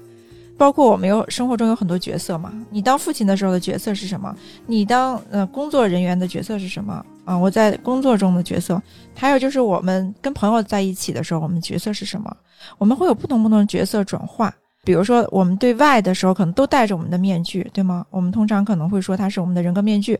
[0.59, 4.35] 包括我们有生活中有很多角色嘛，你当父亲的时候的角色是什么？
[4.67, 7.37] 你当呃工作人员的角色是什么啊？
[7.37, 8.83] 我在工作中的角色，
[9.15, 12.35] 还有就是我们跟朋友在一起的时候，我们角色是什么？
[12.79, 14.51] 我们会有不同不同的角色转化。
[14.87, 18.07] 比如说，我们对外的时候，可能都戴着我们的面具，对吗？
[18.09, 20.17] 我们通常可能会说它是我们的人格面具。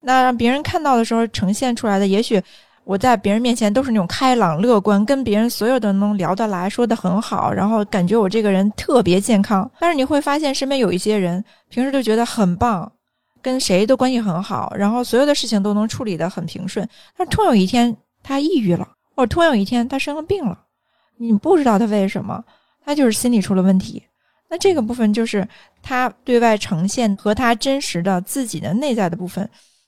[0.00, 2.42] 那让别人看到的时候，呈现出来的，也许
[2.84, 9.70] 我在别人面前都是那种开朗乐观，跟别人所有的能聊得来，说得很好，然后感觉我这个人特别健康。
[9.78, 12.90] 但是你会发现，身边有一些人平时就觉得很棒，
[13.42, 16.88] 跟谁都关系很好，然后所有的事情都能处理得很平顺。
[17.18, 20.58] 但突然有一天他抑郁了，或者突然有一天他生了病了，
[21.18, 22.42] 你不知道他为什么。
[22.86, 24.00] 他就是心理出了问题，
[24.48, 25.46] 那这个部分就是
[25.82, 29.46] 他对外呈现和他真实的自己的内在的部分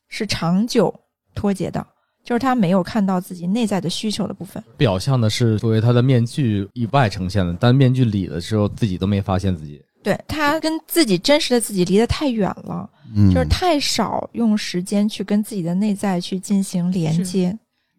[0.09, 0.92] 是长久
[1.32, 1.86] 脱节的，
[2.24, 4.62] 就是他没有看到自己内在的需求的部分。
[4.76, 9.80] 表象的是作为他的面具以外呈现的，但面具里的时候自己都没发现自己。
[10.03, 17.57] 对他跟自己真实的自己离得太远了，嗯，就是太少用时间去跟自己的内在去进行连接。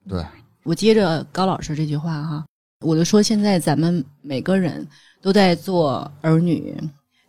[0.08, 0.26] 对，
[0.64, 2.46] 我接着高老师这句话哈，
[2.86, 4.88] 我就说现在咱们每个人
[5.22, 6.74] 都在做儿女，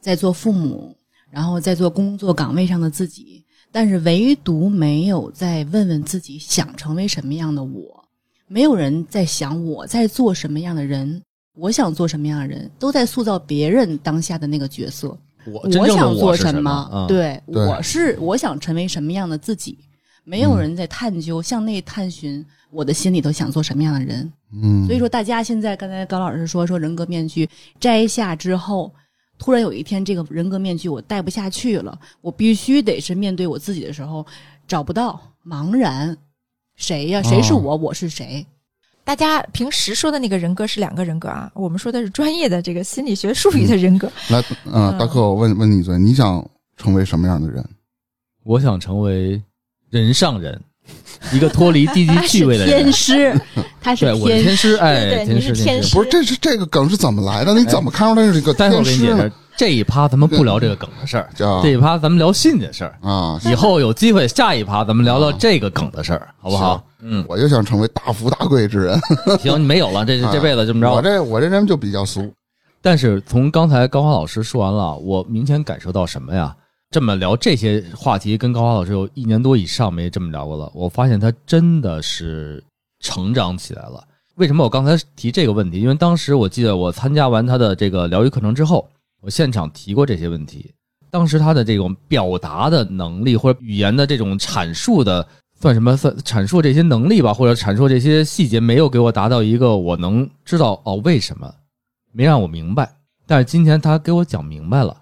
[0.01, 0.96] 在做父母，
[1.28, 8.05] 然后在做工作岗位上的自己，但是唯独没有在问问自己想成为什么样的我，
[8.46, 11.20] 没有人在想我在做什么样的人，
[11.57, 15.18] 我想做什么样的人，都在塑造别人当下的那个角色。
[15.46, 16.88] 我真正的想做是什么？
[16.92, 19.76] 嗯、对，对我是我想成为什么样的自己，
[20.31, 24.33] 没有人在探究、向内探寻我的心里头想做什么样的人。
[24.53, 27.49] 嗯，所以说，大家现在刚才高老师说说人格面具
[27.81, 28.95] 摘下之后，
[29.39, 34.24] 突然有一天这个人格面具我戴不下去了，我必须得是面对我自己的时候
[34.68, 36.16] 找不到，茫然，
[36.76, 37.20] 谁呀？
[37.24, 37.76] 谁是我？
[37.76, 38.47] 我是谁？
[39.03, 44.09] 大家平时说的那个人格是两个人格啊，我们说的是专业的这个心理学术语的人格。
[44.28, 47.68] 来，嗯，大哥，我问问你一嘴，你想成为什么样的人？
[48.45, 49.43] 我想成为
[49.91, 50.61] 人上人，
[51.32, 52.93] 一个脱离低级 趣味的人天。
[52.93, 53.41] 师，
[53.80, 55.95] 他是对，我是天天师，哎，对对天师，你是天师。
[55.95, 57.53] 不是，这是这个梗是怎么来的？
[57.55, 59.32] 你怎么看出来是这个待会儿天师呢我给你解释。
[59.57, 62.97] 这一趴咱们不聊这个梗的事儿， 这一趴咱们聊信的事儿。
[63.03, 66.82] 啊，以后有机会，下一趴咱们聊聊这个梗的事儿，好不好？
[67.03, 68.99] 嗯，我就想成为大富大贵之人。
[69.41, 70.91] 行，你没有了，这啊这辈子这么着。
[70.91, 72.32] 我这我这人就比较俗。
[72.80, 76.57] 但是从刚才高华老师说完了，我明显感受到什么呀？
[76.91, 80.68] 这么聊这些话题，跟高华老师有一年多以上没这么聊过了。
[80.74, 82.62] 我发现他真的是
[82.99, 84.05] 成长起来了。
[84.34, 85.80] 为什么我刚才提这个问题？
[85.80, 88.88] 因为当时我记得我参加完他的这个疗愈课程之后，
[89.20, 90.68] 我现场提过这些问题。
[91.12, 95.24] 当时他的这种表达的能力或者语言的这种阐述的，
[95.61, 95.97] 算什么？
[95.97, 101.55] 算阐述这些能力吧，或者阐述这些细节，没有给我达到一个我能知道哦为什么，
[102.11, 102.93] 没让我明白。
[103.28, 104.97] 但是今天他给我讲明白了，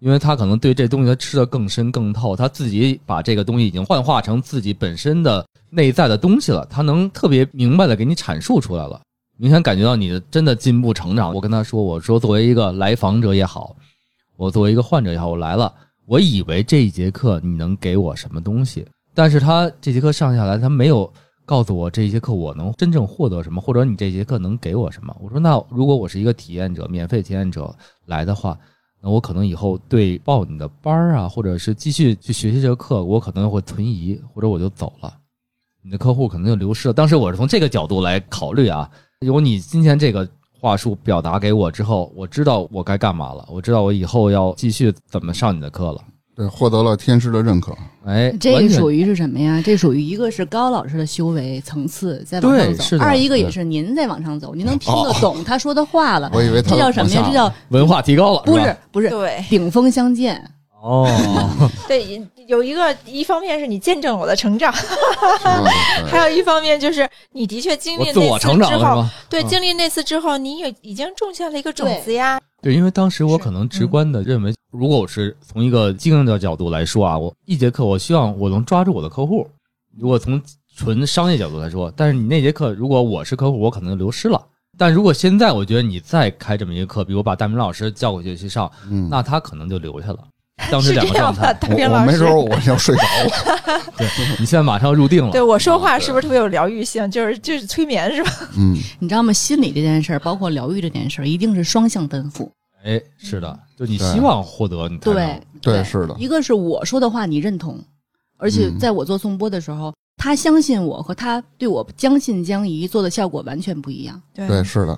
[0.00, 9.00] 因为他可能对这东西他吃的更深更透，他自己把这个东西已经幻化成自己本身的内在的东西了，他能特别明白的给你阐述出来了，
[9.38, 11.34] 明显感觉到你的真的进步成长。
[11.34, 13.74] 我跟他说，我说作为一个来访者也好，
[14.36, 15.72] 我作为一个患者也好，我来了，
[16.06, 21.10] 我以为这一节课你能给我什么东西，但是他这节课上下来，他没有
[21.46, 25.16] 告诉我这一节课我能真正获得什么，或者你这节课能给我什么。
[25.20, 27.74] 我说那如果我是一个体验者，免费体验者
[28.06, 28.58] 来的话，
[29.04, 35.14] 那我可能以后对报你的班儿啊，或者是继续去学习这个课，我可能会存疑，或者我就走了，
[35.82, 36.94] 你的客户可能就流失了。
[36.94, 38.90] 当时我是从这个角度来考虑啊，
[39.20, 40.26] 有你今天这个
[40.58, 46.02] 话术表达给我之后，我知道我该干嘛了，我知道我以后要继续怎么上你的课了。
[46.36, 47.72] 对，获得了天师的认可。
[48.04, 49.62] 哎，这个属于是什么呀？
[49.64, 56.30] 这属于一个是高老师的修为层次在往上走，对是的二一个也是您在往上走，您能听得懂 他说的话了。
[56.34, 57.22] 我以为他这叫什么呀？
[57.26, 60.42] 这叫文化提高了，不是不是对顶峰相见。
[60.82, 61.08] 哦，
[61.88, 64.70] 对，有一个一方面是你见证我的成长，
[66.06, 69.10] 还有一方面就是你的确经历那次之后，成长了是吗？
[69.30, 72.38] 对，嗯经历那次之后，你也已经种下了一个种子呀。
[72.64, 79.46] 对，因为当时我可能直观的认为，如果我是从一个经营的角度来说啊，我一节课我希望我能抓住我的客户。
[79.98, 80.40] 如果从
[80.74, 84.42] 纯商业角度来说，但是你那节课如果我是客户，我可能就流失了。
[84.78, 90.20] 但如果现在我觉得你再开这么一个课，比如把大明老师叫过去去上，嗯，那他可能就留下了。
[90.70, 92.62] 当时是两个这样吧，状态，大明老师我我没准。
[92.62, 93.82] 儿我要睡着了。
[93.98, 94.06] 对
[94.38, 95.30] 你现在马上入定了。
[95.32, 97.10] 对我说话啊是不是特别有疗愈性？
[97.10, 98.30] 就是就是催眠是吧？
[98.56, 99.32] 嗯， 你知道吗？
[99.32, 102.50] 心理这件事儿，包括疗愈这件事儿，一定是双向奔赴。
[102.84, 107.82] 哎，是的，就你对希望获得你对对，是的，一个是我说的话你认同，
[108.36, 114.20] 而且嗯在我做颂钵的时候，他相信我和他对我将信将疑做的效果完全不一样。
[114.34, 114.96] 对对，是的，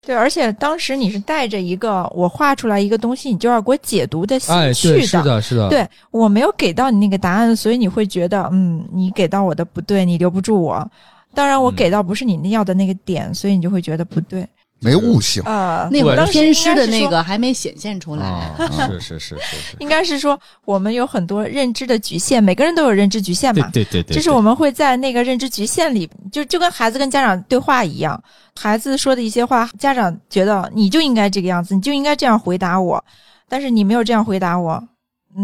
[0.00, 10.88] 对，而且当时你是带着一个我画出来一个东西，你就要给我解读的心哎，去对，是的，是的，对我没有给到你那个答案，所以你会觉得，嗯，你给到我的不对，你留不住我。
[11.34, 14.48] 当然，我嗯给到不是你要的那个点，所以你就会觉得不对。
[14.80, 15.42] 没悟性。
[15.42, 18.24] 啊、那会儿当时天师的那应该是说个还没显现出来。
[18.26, 18.54] 啊，
[18.88, 23.68] 是是是是是，应该是说我们有很多认知的局限，每个人都有认知局限嘛。
[23.72, 28.22] 对对对，就是我们会在那个认知局限里，就就跟孩子跟家长对话一样，
[28.58, 33.04] 孩子说的一些话，家长觉得你就应该这个样子，你就应该这样回答我，
[33.48, 34.88] 但是你没有这样回答我，嗯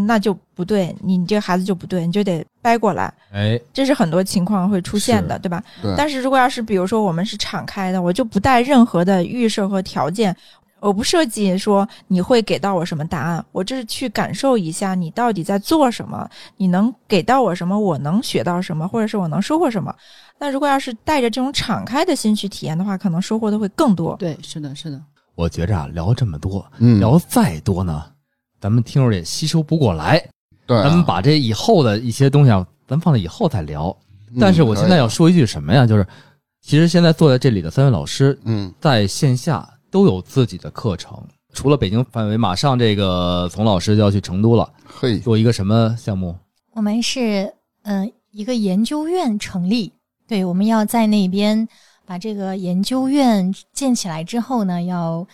[0.07, 3.13] 那就不对，你你这个孩子就不对，你就得掰过来。
[3.33, 5.63] 哎，这是很多情况会出现的，对吧？
[5.81, 10.35] 对但是如果要是比如说我们是敞开的，我就不带任何的预设和条件，
[10.81, 19.95] 我不设计说你会给到我什么答案，我就是去感受一下你到底在做什么，你能给到我什么，我能学到什么，或者是我能收获什么。
[20.39, 24.17] 那如果要是带着这种敞开的心去体验的话，可能收获的会更多。
[24.17, 25.01] 对，是的，是的。
[25.37, 28.05] 我觉着啊，聊这么多，嗯，聊再多呢，
[28.65, 30.27] 咱们听友也吸收不过来，
[30.65, 33.95] 对啊，咱们把这以后的一些东西啊，咱放在以后再聊。
[34.31, 35.87] 嗯但是我现在要说一句什么呀？
[35.87, 36.07] 就是
[36.63, 41.23] 其实现在坐在这里的三位老师，嗯在线下都有自己的课程。
[41.53, 46.35] 除了北京范围，马上这个丛老师就要去成都了，嘿，做一个什么项目？
[46.73, 47.43] 我们是
[47.83, 49.93] 嗯、呃一个研究院成立，
[50.27, 51.69] 对，我们要在那边
[52.07, 55.27] 把这个研究院建起来之后呢，要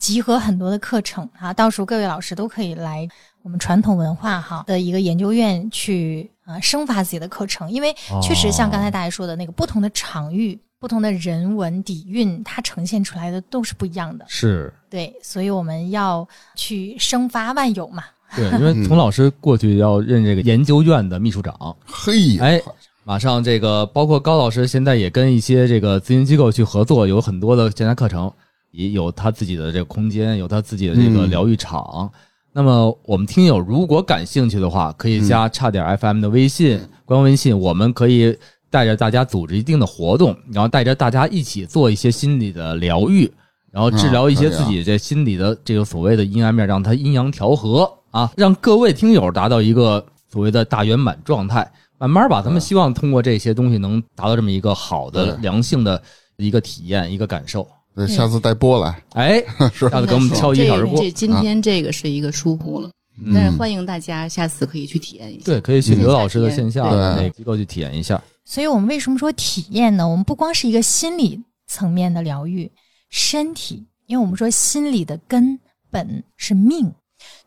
[0.00, 3.06] 集合很多的课程啊，到时候各位老师都可以来
[3.42, 14.24] 我们传统文化哈的一个研究院去啊、呃生发自己的课程，因为确实像刚才大家说的那个不同的场域、不同的人文底蕴，它呈现出来的都是不一样的。
[14.26, 14.72] 是。
[14.88, 16.26] 对，所以我们要
[16.56, 18.02] 去生发万有嘛。
[18.34, 22.60] 对， 因为童老师过去要任这个研究院的秘书长，嘿，哎，
[23.04, 28.32] 马上这个包括高老师现在也跟一些这个咨询机构去合作，有很多的线下课程，
[28.70, 32.10] 也有他自己的这个空间，有他自己的这个嗯疗愈场。
[32.52, 38.36] 那么我们听友如果感兴趣的话，可以加差点 FM 的微信、官微信，我们可以
[38.68, 43.30] 带着大家组织一定的活动，然后带着大家一起做一些心理的疗愈，
[43.70, 51.70] 然后治疗一些自己这心理的这个所谓的阴暗面，让它阴阳调和啊，让各位听友达到一个所谓的大圆满状态。
[51.98, 56.02] 慢慢吧，咱们希望通过这些东西能达到这么一个好的良性的
[56.38, 57.68] 一个体验、一个感受。
[57.94, 60.96] 对下次带波来，哎， 是下次给我们敲一个小时锅。
[60.96, 62.90] 这这，今天这个是一个疏忽了，
[63.22, 63.32] 嗯。
[63.34, 65.44] 但是欢迎大家下次可以去体验一下。
[65.44, 68.22] 对，可以去刘老师的线下对的那个机构去体验一下。
[68.44, 70.08] 所以我们为什么说体验呢？
[70.08, 72.70] 我们不光是一个心理层面的疗愈，
[73.10, 75.58] 身体，因为我们说心理的根
[75.90, 76.92] 本是命，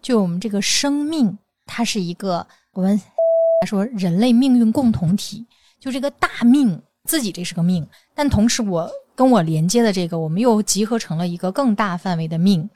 [0.01, 2.99] 就我们这个生命，它是一个我们
[3.67, 5.45] 说人类命运共同体，
[5.79, 12.69] 就这个大命自己这是个命，但同时我跟我连接的这个，我们又集合成了一个更大范围的命，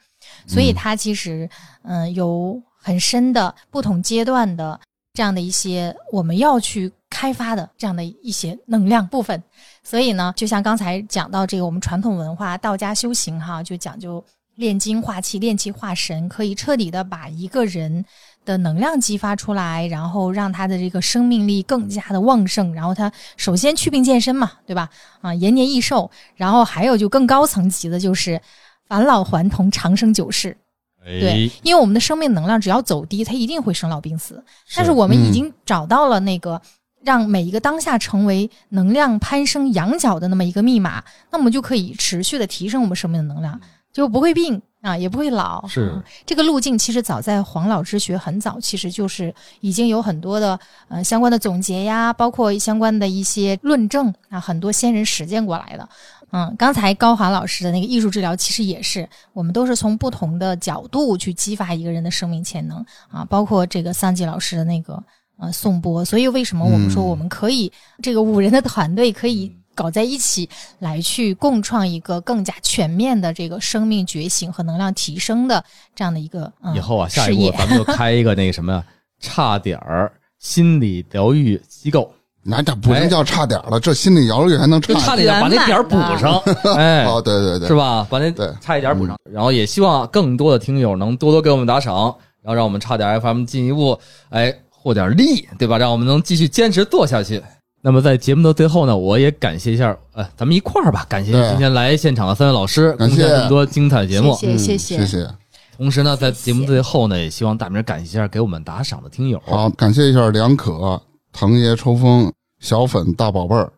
[0.46, 1.48] 所以它其实
[1.82, 4.78] 嗯、呃有很深的不同阶段的
[5.12, 9.42] 这样的一些我们要去开发的这样的一些能量部分。
[9.82, 14.24] 所以呢，就像刚才讲到这个，我们传统文化道家修行哈，就讲究
[14.54, 18.04] 炼精化气、炼气化神，可以彻底的把一个人
[18.48, 22.72] 的能量激发出来，然后让他的这个生命力更加的旺盛。
[22.72, 24.88] 然后他首先祛病健身嘛，对吧？
[25.20, 26.10] 啊，延年益寿。
[26.34, 28.40] 然后还有就更高层级的，就是
[28.86, 30.56] 返老还童、长生久视。
[31.04, 34.42] 对哎，，因为我们的生命能量只要走低，它一定会生老病死。
[34.74, 36.60] 但是我们已经找到了那个
[37.02, 43.60] 让每一个当下成为能量攀升羊角的那么一个密码，那我们就可以持续的提升我们生命的能量，
[43.92, 45.66] 就不会病啊，也不会老。
[45.66, 50.58] 是啊这个路径，其实早在黄老之学很早，其实就是已经有很多的
[50.88, 55.88] 呃相关的总结呀，包括相关的一些论证啊，很多先人实践过来的。
[56.30, 65.02] 嗯，刚才高华老师的那个艺术治疗，其实也是我们都是从不同的角度去激发一个人的生命潜能啊，包括这个桑吉老师的那个
[65.38, 66.04] 呃颂钵。
[66.04, 67.72] 所以为什么我们说嗯我们可以、
[68.02, 70.48] 这个五人的团队可以搞在一起，
[70.80, 75.64] 来去共创一个更加全面的这个生命觉醒和能量提升的
[75.94, 77.30] 这样的一个、嗯、以后啊，下。
[77.30, 78.82] 一步 咱们就开一个那个什么，
[79.20, 80.10] 差点儿
[80.40, 82.12] 心理疗愈机构，
[82.42, 86.42] 那这不能叫差点了，这心理疗愈还能差点把那点儿补上，
[86.74, 88.04] 哎，哦，对对对，是吧？
[88.10, 92.06] 把那对差一点补上，然后也希望更多的听友能多多给我们打赏，
[92.42, 93.96] 然后让我们差点 FM 进一步
[94.30, 95.78] 哎获点力，对吧？
[95.78, 97.40] 让我们能继续坚持做下去。
[97.80, 104.32] 那么在节目的最后呢，我也感谢一下，呃，咱们一块儿吧，感谢今天来现场的三位老师，感谢贡献这么多精彩的节目。
[104.42, 105.28] 嗯谢谢谢谢。
[105.76, 109.40] 同时呢，在节目最后呢，也希望大明感谢一下给我们打赏的听友。
[109.46, 111.00] 好，感谢一下梁可、
[111.32, 113.72] 藤爷抽风、小粉大宝贝儿、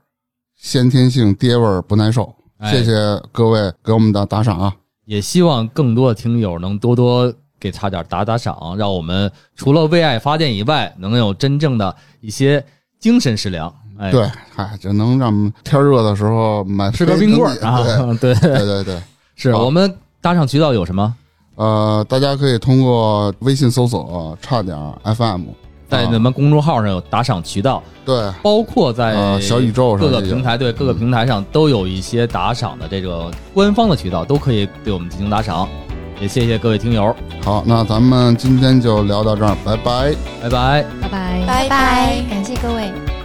[0.57, 2.93] 先天性爹味儿不耐受，哎谢谢
[3.31, 4.75] 各位给我们的打赏啊！
[5.05, 12.65] 也希望更多的听友能多多给差点打打赏，让我们除了为爱发电以外，能有真正的一些
[12.99, 13.75] 精神食粮。
[14.01, 14.27] 哎，对，
[14.57, 17.85] 嗨，就能让天热的时候买吃根冰棍儿啊！
[18.19, 18.99] 对， 对对对
[19.37, 21.15] 是我们打赏渠道有什么？
[21.57, 24.75] 呃，大家可以通过微信搜索“差点
[25.05, 25.43] FM”，
[25.87, 35.69] 在咱们公众号上有打赏渠道，对包括在呃小宇宙上各个平台，对各个平台上都有一些打赏的这个官方的渠道，都可以对我们进行打赏。
[36.19, 40.15] 也谢谢各位听友，好，那咱们今天就聊到这儿，拜拜。
[40.43, 40.85] 拜拜。
[41.03, 41.45] 拜拜。
[41.47, 43.20] 拜拜，感谢各位。